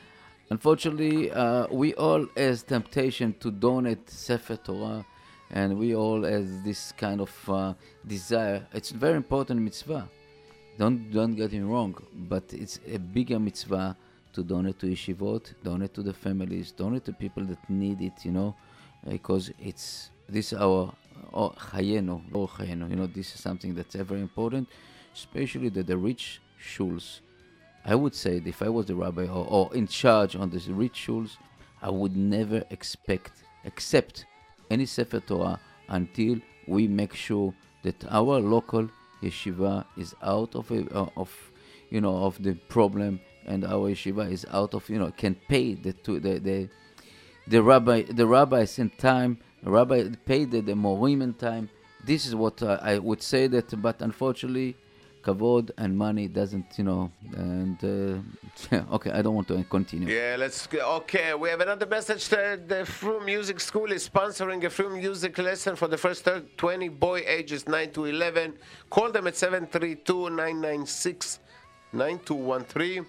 Unfortunately, 0.49 1.31
uh, 1.31 1.67
we 1.71 1.93
all 1.93 2.25
has 2.35 2.63
temptation 2.63 3.33
to 3.39 3.51
donate 3.51 4.09
sefer 4.09 4.57
Torah, 4.57 5.05
and 5.51 5.77
we 5.77 5.95
all 5.95 6.23
has 6.23 6.61
this 6.63 6.91
kind 6.91 7.21
of 7.21 7.31
uh, 7.49 7.73
desire. 8.05 8.67
It's 8.73 8.91
very 8.91 9.15
important 9.15 9.61
mitzvah. 9.61 10.09
Don't 10.77 11.11
don't 11.11 11.35
get 11.35 11.53
me 11.53 11.59
wrong, 11.61 11.95
but 12.13 12.43
it's 12.51 12.79
a 12.91 12.97
bigger 12.97 13.39
mitzvah 13.39 13.95
to 14.33 14.43
donate 14.43 14.79
to 14.79 14.87
yeshivot, 14.87 15.53
donate 15.63 15.93
to 15.93 16.01
the 16.01 16.13
families, 16.13 16.71
donate 16.71 17.05
to 17.05 17.13
people 17.13 17.43
that 17.45 17.69
need 17.69 18.01
it, 18.01 18.23
you 18.23 18.31
know, 18.31 18.55
because 19.07 19.51
it's 19.59 20.09
this 20.29 20.53
our 20.53 20.93
oh, 21.33 21.49
chayenu, 21.49 22.21
oh, 22.33 22.49
you 22.63 22.95
know, 22.95 23.07
this 23.07 23.33
is 23.35 23.41
something 23.41 23.73
that's 23.75 23.95
very 23.95 24.21
important, 24.21 24.67
especially 25.13 25.69
that 25.69 25.87
the 25.87 25.97
rich 25.97 26.41
shuls. 26.61 27.19
I 27.83 27.95
would 27.95 28.13
say 28.13 28.39
that 28.39 28.47
if 28.47 28.61
I 28.61 28.69
was 28.69 28.85
the 28.85 28.95
rabbi 28.95 29.23
or, 29.23 29.45
or 29.49 29.75
in 29.75 29.87
charge 29.87 30.35
on 30.35 30.49
these 30.49 30.69
rich 30.69 31.07
shuls, 31.07 31.37
I 31.81 31.89
would 31.89 32.15
never 32.15 32.63
expect 32.69 33.43
accept 33.65 34.25
any 34.69 34.85
sefer 34.85 35.19
Torah 35.19 35.59
until 35.89 36.39
we 36.67 36.87
make 36.87 37.13
sure 37.13 37.53
that 37.83 38.05
our 38.09 38.39
local 38.39 38.87
yeshiva 39.21 39.85
is 39.97 40.15
out 40.23 40.55
of 40.55 40.69
a, 40.71 40.87
uh, 40.95 41.09
of 41.17 41.51
you 41.89 42.01
know 42.01 42.23
of 42.23 42.41
the 42.41 42.53
problem 42.69 43.19
and 43.45 43.65
our 43.65 43.89
yeshiva 43.91 44.31
is 44.31 44.45
out 44.51 44.73
of 44.73 44.87
you 44.89 44.99
know 44.99 45.11
can 45.11 45.35
pay 45.47 45.73
the 45.73 45.93
to 45.93 46.19
the 46.19 46.39
the 46.39 46.69
the 47.47 47.61
rabbi 47.61 48.03
the 48.03 48.25
rabbis 48.25 48.79
in 48.79 48.89
time 48.91 49.37
rabbi 49.63 50.09
pay 50.25 50.45
the, 50.45 50.61
the 50.61 50.73
morim 50.73 51.21
in 51.21 51.33
time 51.33 51.69
this 52.05 52.25
is 52.25 52.35
what 52.35 52.61
uh, 52.63 52.79
I 52.81 52.97
would 52.97 53.21
say 53.21 53.47
that 53.47 53.79
but 53.81 54.01
unfortunately 54.01 54.75
kavod 55.23 55.69
and 55.77 55.95
money 55.95 56.27
doesn't 56.27 56.65
you 56.77 56.83
know 56.83 57.11
and 57.35 57.77
uh, 57.83 58.75
okay 58.95 59.11
I 59.11 59.21
don't 59.21 59.35
want 59.35 59.47
to 59.49 59.63
continue 59.65 60.07
Yeah, 60.07 60.35
let's 60.37 60.65
go. 60.67 60.79
Okay, 60.97 61.33
we 61.33 61.49
have 61.49 61.61
another 61.61 61.85
message. 61.85 62.27
The, 62.27 62.59
the 62.67 62.85
Frum 62.85 63.25
Music 63.25 63.59
School 63.59 63.91
is 63.91 64.07
sponsoring 64.09 64.63
a 64.63 64.69
Frum 64.69 64.93
music 64.93 65.37
lesson 65.37 65.75
for 65.75 65.87
the 65.87 65.97
first 65.97 66.27
20 66.57 66.89
boy 66.89 67.23
ages 67.27 67.67
9 67.67 67.91
to 67.91 68.05
11. 68.05 68.53
Call 68.89 69.11
them 69.11 69.27
at 69.27 69.35
732 69.35 70.29
996 70.31 71.39
9213. 71.93 73.05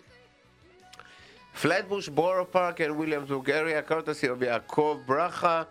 Flatbush 1.52 2.08
Borough 2.08 2.44
Park 2.44 2.80
and 2.80 2.96
Williamsburg 2.96 3.48
area, 3.48 3.82
courtesy 3.82 4.26
of 4.26 4.40
Yaakov 4.40 5.06
Bracha 5.06 5.66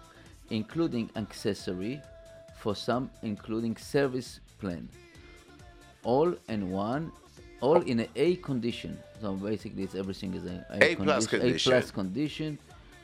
including 0.50 1.10
accessory, 1.16 2.02
for 2.60 2.76
some 2.76 3.10
including 3.24 3.78
service 3.78 4.40
plan. 4.60 4.88
All 6.04 6.34
in 6.50 6.70
one, 6.72 7.12
all 7.62 7.82
in 7.82 8.00
a 8.02 8.08
A 8.16 8.36
condition. 8.38 8.98
So 9.22 9.34
basically, 9.34 9.84
it's 9.84 9.96
everything 9.96 10.34
is 10.34 10.46
a 10.46 10.66
A 10.72 10.96
plus 10.96 11.26
A 11.26 11.30
condition. 11.30 11.72
plus 11.72 11.92
condition. 11.92 12.58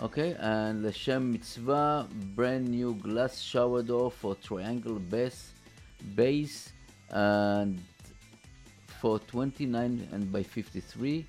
Okay, 0.00 0.36
and 0.38 0.84
Lashem 0.84 1.32
Mitzvah, 1.32 2.06
brand 2.36 2.68
new 2.68 2.94
glass 2.94 3.40
shower 3.40 3.82
door 3.82 4.12
for 4.12 4.36
triangle 4.36 4.94
base, 4.94 5.50
base, 6.14 6.70
and 7.10 7.82
for 9.00 9.18
29 9.18 10.08
and 10.12 10.30
by 10.30 10.44
53. 10.44 11.26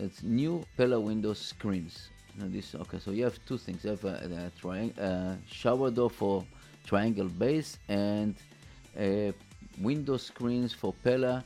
It's 0.00 0.22
new 0.22 0.62
Pella 0.76 1.00
window 1.00 1.32
screens. 1.32 2.10
Now 2.36 2.44
this 2.48 2.74
okay, 2.74 2.98
so 2.98 3.10
you 3.10 3.24
have 3.24 3.38
two 3.46 3.56
things. 3.56 3.84
You 3.84 3.90
have 3.90 4.04
a, 4.04 4.50
a 4.98 5.02
uh, 5.02 5.36
shower 5.50 5.90
door 5.90 6.10
for 6.10 6.44
triangle 6.84 7.28
base 7.28 7.78
and 7.88 8.34
uh, 9.00 9.32
window 9.80 10.18
screens 10.18 10.74
for 10.74 10.92
Pella 11.02 11.42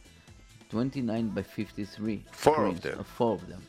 29 0.71 1.29
by 1.29 1.43
53. 1.43 2.25
Four 2.33 2.67
of 2.67 2.81
them. 2.81 2.99
uh, 2.99 3.03
four 3.05 3.35
of 3.35 3.49
them. 3.49 3.63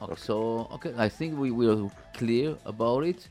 Okay, 0.00 0.14
So, 0.16 0.68
okay, 0.74 0.94
I 0.96 1.08
think 1.08 1.38
we 1.38 1.50
were 1.50 1.90
clear 2.14 2.56
about 2.64 3.04
it. 3.04 3.28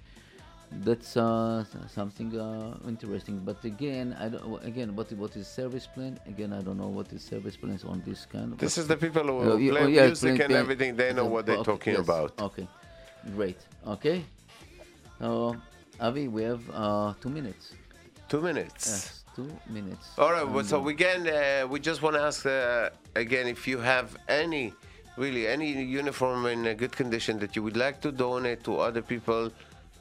That's 0.70 1.16
uh, 1.16 1.64
something 1.88 2.38
uh, 2.38 2.78
interesting. 2.90 3.40
But 3.40 3.64
again, 3.64 4.16
I 4.20 4.28
don't, 4.28 4.66
again, 4.66 4.94
what, 4.98 5.10
what 5.14 5.34
is 5.38 5.48
service 5.48 5.88
plan? 5.88 6.20
Again, 6.28 6.52
I 6.52 6.62
don't 6.62 6.78
know 6.78 6.90
what 6.90 7.12
is 7.14 7.24
service 7.24 7.56
plans 7.56 7.86
on 7.86 8.04
this 8.06 8.26
kind 8.26 8.52
of. 8.52 8.58
This 8.60 8.78
is 8.78 8.86
the 8.86 8.98
people 8.98 9.24
who 9.24 9.58
yeah, 9.58 9.72
play 9.72 9.82
oh, 9.84 9.88
yeah, 9.88 10.06
music 10.08 10.36
play- 10.36 10.44
and 10.44 10.50
play- 10.52 10.60
everything. 10.60 10.96
They 10.98 11.14
know 11.14 11.22
okay, 11.24 11.32
what 11.32 11.46
they're 11.46 11.56
okay, 11.58 11.72
talking 11.72 11.94
yes, 11.94 12.04
about. 12.04 12.34
Okay, 12.42 12.68
great. 13.34 13.60
Okay, 13.88 14.26
so 15.20 15.56
Avi, 16.02 16.28
we 16.28 16.44
have 16.44 16.62
uh, 16.74 17.14
two 17.22 17.30
minutes. 17.30 17.74
Two 18.28 18.42
minutes. 18.42 18.88
Yes, 18.90 19.24
two 19.38 19.50
minutes. 19.70 20.10
All 20.18 20.34
right. 20.34 20.46
Well, 20.46 20.60
And, 20.60 20.68
so 20.68 20.84
uh, 20.84 20.90
again, 20.90 21.30
uh, 21.30 21.66
we 21.66 21.80
just 21.80 22.02
want 22.02 22.18
to 22.18 22.22
ask 22.22 22.46
uh, 22.46 22.90
again 23.16 23.48
if 23.48 23.68
you 23.70 23.78
have 23.80 24.18
any, 24.28 24.74
really 25.18 25.48
any 25.48 25.72
uniform 25.84 26.46
in 26.46 26.68
a 26.68 26.76
good 26.76 26.92
condition 26.92 27.40
that 27.40 27.56
you 27.56 27.64
would 27.64 27.78
like 27.78 28.02
to 28.02 28.12
donate 28.12 28.64
to 28.64 28.80
other 28.80 29.02
people, 29.02 29.52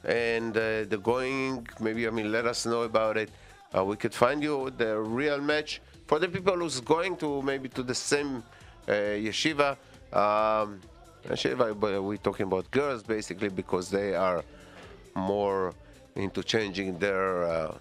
and 0.03 0.55
uh, 0.55 0.83
the 0.85 0.99
going, 1.01 1.67
maybe 1.79 2.07
I 2.07 2.11
mean, 2.11 2.31
let 2.31 2.45
us 2.45 2.65
know 2.65 2.83
about 2.83 3.17
it. 3.17 3.29
Uh, 3.75 3.83
we 3.83 3.95
could 3.97 4.13
find 4.13 4.41
you 4.41 4.71
the 4.77 4.97
real 4.97 5.41
match 5.41 5.81
for 6.05 6.19
the 6.19 6.27
people 6.27 6.55
who's 6.55 6.79
going 6.79 7.17
to 7.17 7.41
maybe 7.41 7.67
to 7.69 7.83
the 7.83 7.95
same 7.95 8.43
uh, 8.87 8.91
yeshiva. 8.91 9.71
Um, 10.13 10.79
yeshiva, 11.27 11.75
we're 12.01 12.17
talking 12.17 12.45
about 12.45 12.71
girls 12.71 13.03
basically 13.03 13.49
because 13.49 13.89
they 13.89 14.15
are 14.15 14.43
more 15.15 15.73
into 16.15 16.43
changing 16.43 16.97
their. 16.99 17.43
Uh, 17.43 17.77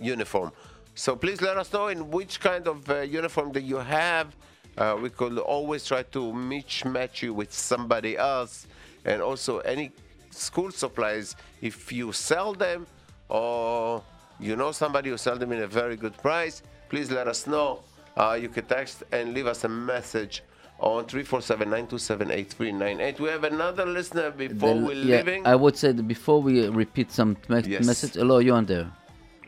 uniform. 0.00 0.52
So 0.94 1.16
please 1.16 1.40
let 1.40 1.56
us 1.56 1.72
know 1.72 1.88
in 1.88 2.10
which 2.10 2.40
kind 2.40 2.68
of 2.68 2.88
uh, 2.88 3.00
uniform 3.00 3.52
that 3.52 3.62
you 3.62 3.76
have. 3.76 4.34
Uh, 4.76 4.96
we 5.00 5.08
could 5.10 5.38
always 5.38 5.84
try 5.86 6.02
to 6.02 6.32
match 6.32 6.84
match 6.84 7.22
you 7.22 7.32
with 7.32 7.52
somebody 7.52 8.16
else, 8.16 8.66
and 9.04 9.22
also 9.22 9.58
any 9.60 9.92
school 10.30 10.70
supplies 10.70 11.36
if 11.62 11.92
you 11.92 12.12
sell 12.12 12.52
them 12.54 12.86
or 13.28 14.02
you 14.40 14.56
know 14.56 14.72
somebody 14.72 15.10
who 15.10 15.16
sell 15.16 15.36
them 15.36 15.52
in 15.52 15.62
a 15.62 15.66
very 15.66 15.96
good 15.96 16.16
price. 16.18 16.62
Please 16.88 17.10
let 17.10 17.28
us 17.28 17.46
know. 17.46 17.80
Uh, 18.16 18.38
you 18.40 18.48
can 18.48 18.64
text 18.66 19.02
and 19.12 19.32
leave 19.34 19.46
us 19.46 19.64
a 19.64 19.68
message 19.68 20.42
on 20.80 21.04
347-927-8398. 21.04 23.20
We 23.20 23.28
have 23.28 23.44
another 23.44 23.86
listener 23.86 24.30
before 24.30 24.74
the- 24.74 24.80
we're 24.86 24.92
yeah, 24.94 25.16
leaving. 25.18 25.46
I 25.46 25.54
would 25.54 25.76
say 25.76 25.92
that 25.92 26.02
before 26.06 26.42
we 26.42 26.66
repeat 26.68 27.12
some 27.12 27.36
me- 27.48 27.62
Yes. 27.66 27.86
message. 27.86 28.14
Hello, 28.14 28.38
you 28.38 28.52
on 28.54 28.66
there? 28.66 28.90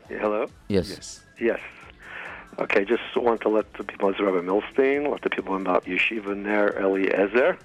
Hello? 0.08 0.46
Yes. 0.68 0.88
yes. 0.88 1.20
Yes. 1.40 1.60
Okay, 2.58 2.86
just 2.86 3.02
want 3.14 3.42
to 3.42 3.50
let 3.50 3.70
the 3.74 3.84
people, 3.84 4.08
as 4.08 4.18
Rabbi 4.18 4.38
Milstein, 4.38 5.10
let 5.10 5.20
the 5.20 5.28
people 5.28 5.58
know 5.58 5.70
about 5.72 5.84
Yeshiva 5.84 6.34
Ner 6.34 6.68
Eliezer. 6.78 7.58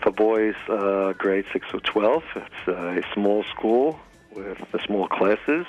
For 0.00 0.12
boys, 0.12 0.54
uh, 0.68 1.14
grade 1.14 1.46
6 1.52 1.66
or 1.74 1.80
12, 1.80 2.22
it's 2.36 2.68
a 2.68 3.02
small 3.12 3.42
school 3.42 3.98
with 4.32 4.58
the 4.70 4.78
small 4.86 5.08
classes, 5.08 5.66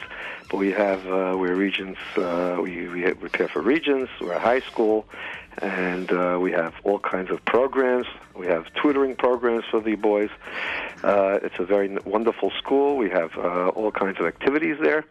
but 0.51 0.57
we 0.57 0.71
have, 0.71 1.07
uh, 1.07 1.35
we're 1.35 1.55
regents. 1.55 1.99
uh, 2.17 2.59
we, 2.61 2.87
we 2.87 3.11
prepare 3.13 3.47
for 3.47 3.63
regents. 3.63 4.11
we're 4.21 4.33
a 4.33 4.39
high 4.39 4.59
school, 4.59 5.07
and 5.57 6.11
uh, 6.11 6.37
we 6.39 6.51
have 6.51 6.75
all 6.83 6.99
kinds 6.99 7.31
of 7.31 7.43
programs. 7.45 8.05
We 8.35 8.45
have 8.45 8.71
tutoring 8.75 9.15
programs 9.15 9.65
for 9.71 9.79
the 9.81 9.95
boys. 9.95 10.29
Uh, 11.03 11.39
it's 11.41 11.57
a 11.57 11.65
very 11.65 11.97
wonderful 12.05 12.51
school. 12.59 12.95
We 12.95 13.09
have 13.09 13.35
uh, 13.37 13.69
all 13.69 13.91
kinds 13.91 14.19
of 14.19 14.27
activities 14.27 14.77
there. 14.79 15.03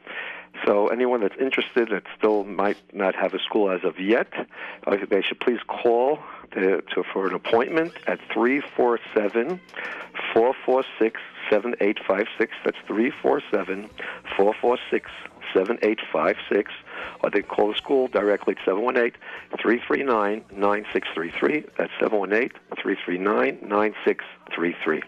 So 0.64 0.88
anyone 0.88 1.20
that's 1.20 1.36
interested 1.40 1.88
that 1.90 2.04
still 2.16 2.44
might 2.44 2.78
not 2.92 3.14
have 3.14 3.34
a 3.34 3.38
school 3.38 3.70
as 3.70 3.84
of 3.84 3.98
yet, 4.00 4.32
uh, 4.86 4.96
they 5.08 5.22
should 5.22 5.40
please 5.40 5.60
call 5.66 6.18
to, 6.52 6.82
to, 6.82 7.02
for 7.12 7.26
an 7.28 7.34
appointment 7.34 7.92
at 8.06 8.18
347 8.32 9.60
446 10.32 11.20
7856. 11.50 12.52
That's 12.64 12.76
347 12.86 13.88
446 14.36 15.10
7856. 15.54 16.72
Or 17.22 17.30
they 17.30 17.42
can 17.42 17.48
call 17.48 17.72
the 17.72 17.78
school 17.78 18.08
directly 18.08 18.54
at 18.58 18.64
718 18.64 19.18
339 19.60 20.44
9633. 20.52 21.64
That's 21.76 21.92
718 22.00 22.50
339 22.80 23.58
9633. 23.62 25.02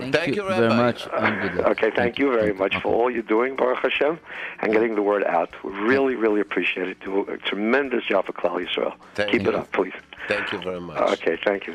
Thank, 0.00 0.14
Thank 0.14 0.36
you, 0.36 0.42
you, 0.42 0.48
very 0.48 0.68
much. 0.68 1.06
and 1.12 1.42
good 1.42 1.54
luck. 1.56 1.66
Okay, 1.72 1.90
thank 1.94 2.18
you 2.18 2.32
very 2.32 2.52
much 2.54 2.74
for 2.82 2.88
all 2.94 3.10
you're 3.10 3.22
doing, 3.22 3.56
Baruch 3.56 3.78
Hashem, 3.78 4.18
and 4.60 4.72
getting 4.72 4.94
the 4.94 5.02
word 5.02 5.24
out. 5.24 5.50
We 5.64 5.70
really, 5.72 6.14
really 6.14 6.40
appreciate 6.40 6.88
it. 6.88 7.00
Do 7.00 7.22
a 7.28 7.36
tremendous 7.38 8.04
job 8.04 8.26
for 8.26 8.32
Klal 8.32 8.64
Yisrael. 8.64 8.94
Thank 9.14 9.32
Keep 9.32 9.42
you. 9.42 9.48
it 9.50 9.54
up, 9.54 9.70
please. 9.72 9.92
Thank 10.28 10.52
you 10.52 10.58
very 10.58 10.80
much. 10.80 10.98
Okay, 11.14 11.38
thank 11.44 11.66
you. 11.66 11.74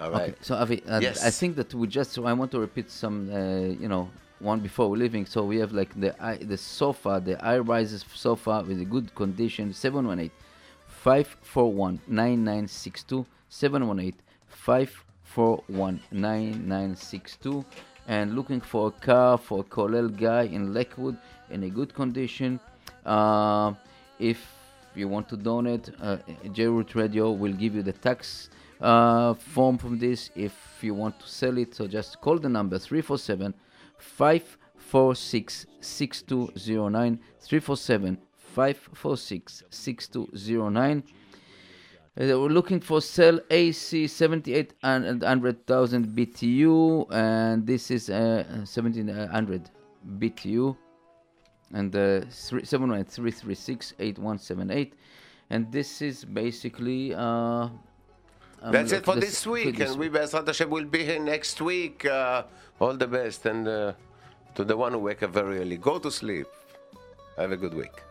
All 0.00 0.10
right. 0.10 0.22
Okay, 0.30 0.34
so 0.40 0.54
Avi, 0.56 0.82
uh, 0.88 1.00
Yes. 1.00 1.22
I 1.24 1.30
think 1.30 1.56
that 1.56 1.72
we 1.74 1.86
just. 1.86 2.18
I 2.18 2.32
want 2.32 2.50
to 2.52 2.60
repeat 2.60 2.90
some. 2.90 3.16
Uh, 3.30 3.38
you 3.82 3.88
know, 3.88 4.10
one 4.38 4.58
before 4.60 4.88
we're 4.90 4.96
leaving. 4.96 5.24
So 5.26 5.44
we 5.44 5.58
have 5.58 5.72
like 5.72 5.92
the 6.00 6.10
i- 6.30 6.36
the 6.52 6.56
sofa, 6.56 7.22
the 7.24 7.34
high 7.38 7.58
rises 7.58 8.04
sofa 8.14 8.64
with 8.66 8.80
a 8.80 8.84
good 8.94 9.14
condition. 9.14 9.72
718 9.72 10.30
541 10.88 12.00
9962 12.08 13.26
718 13.48 14.14
541 14.48 15.11
9962 15.36 17.64
and 18.08 18.34
looking 18.34 18.60
for 18.60 18.88
a 18.88 18.90
car 18.90 19.38
for 19.38 19.60
a 19.60 19.64
Kollel 19.64 20.16
guy 20.16 20.42
in 20.42 20.74
Lakewood 20.74 21.16
in 21.50 21.62
a 21.64 21.70
good 21.70 21.94
condition. 21.94 22.60
Uh, 23.04 23.74
if 24.18 24.46
you 24.94 25.08
want 25.08 25.28
to 25.28 25.36
donate, 25.36 25.90
uh, 26.00 26.16
J-Root 26.52 26.94
Radio 26.94 27.32
will 27.32 27.52
give 27.52 27.74
you 27.74 27.82
the 27.82 27.92
tax 27.92 28.48
uh, 28.80 29.34
form 29.34 29.76
from 29.78 29.98
this. 29.98 30.30
If 30.34 30.54
you 30.82 30.94
want 30.94 31.20
to 31.20 31.28
sell 31.28 31.58
it, 31.58 31.74
so 31.74 31.86
just 31.86 32.20
call 32.20 32.38
the 32.38 32.48
number 32.48 32.78
347 32.78 33.54
546 33.98 35.66
6209. 35.80 37.20
347 37.40 38.18
546 38.36 39.62
6209. 39.70 41.02
Uh, 42.14 42.38
we're 42.38 42.50
looking 42.50 42.78
for 42.78 43.00
cell 43.00 43.40
AC 43.50 44.06
7800,000 44.06 46.08
BTU, 46.08 47.06
and 47.10 47.66
this 47.66 47.90
is 47.90 48.10
uh, 48.10 48.44
1700 48.48 49.70
BTU, 50.18 50.76
and 51.72 51.96
uh, 51.96 52.20
71336 52.28 53.94
and 55.48 55.72
this 55.72 56.02
is 56.02 56.26
basically. 56.26 57.14
Uh, 57.14 57.22
um, 57.22 57.80
That's 58.72 58.92
it 58.92 59.06
for 59.06 59.14
this- 59.14 59.30
this 59.30 59.46
week, 59.46 59.78
this 59.78 59.92
and 59.92 59.98
we 59.98 60.10
Bezrat 60.10 60.46
Hashem 60.46 60.68
will 60.68 60.84
be 60.84 61.04
here 61.04 61.18
next 61.18 61.62
week. 61.62 62.04
Uh, 62.04 62.42
all 62.78 62.94
the 62.94 63.06
best, 63.06 63.46
and 63.46 63.66
uh, 63.66 63.94
to 64.54 64.64
the 64.64 64.76
one 64.76 64.92
who 64.92 64.98
wake 64.98 65.22
up 65.22 65.30
very 65.30 65.60
early, 65.60 65.78
go 65.78 65.98
to 65.98 66.10
sleep. 66.10 66.46
Have 67.38 67.52
a 67.52 67.56
good 67.56 67.72
week. 67.72 68.02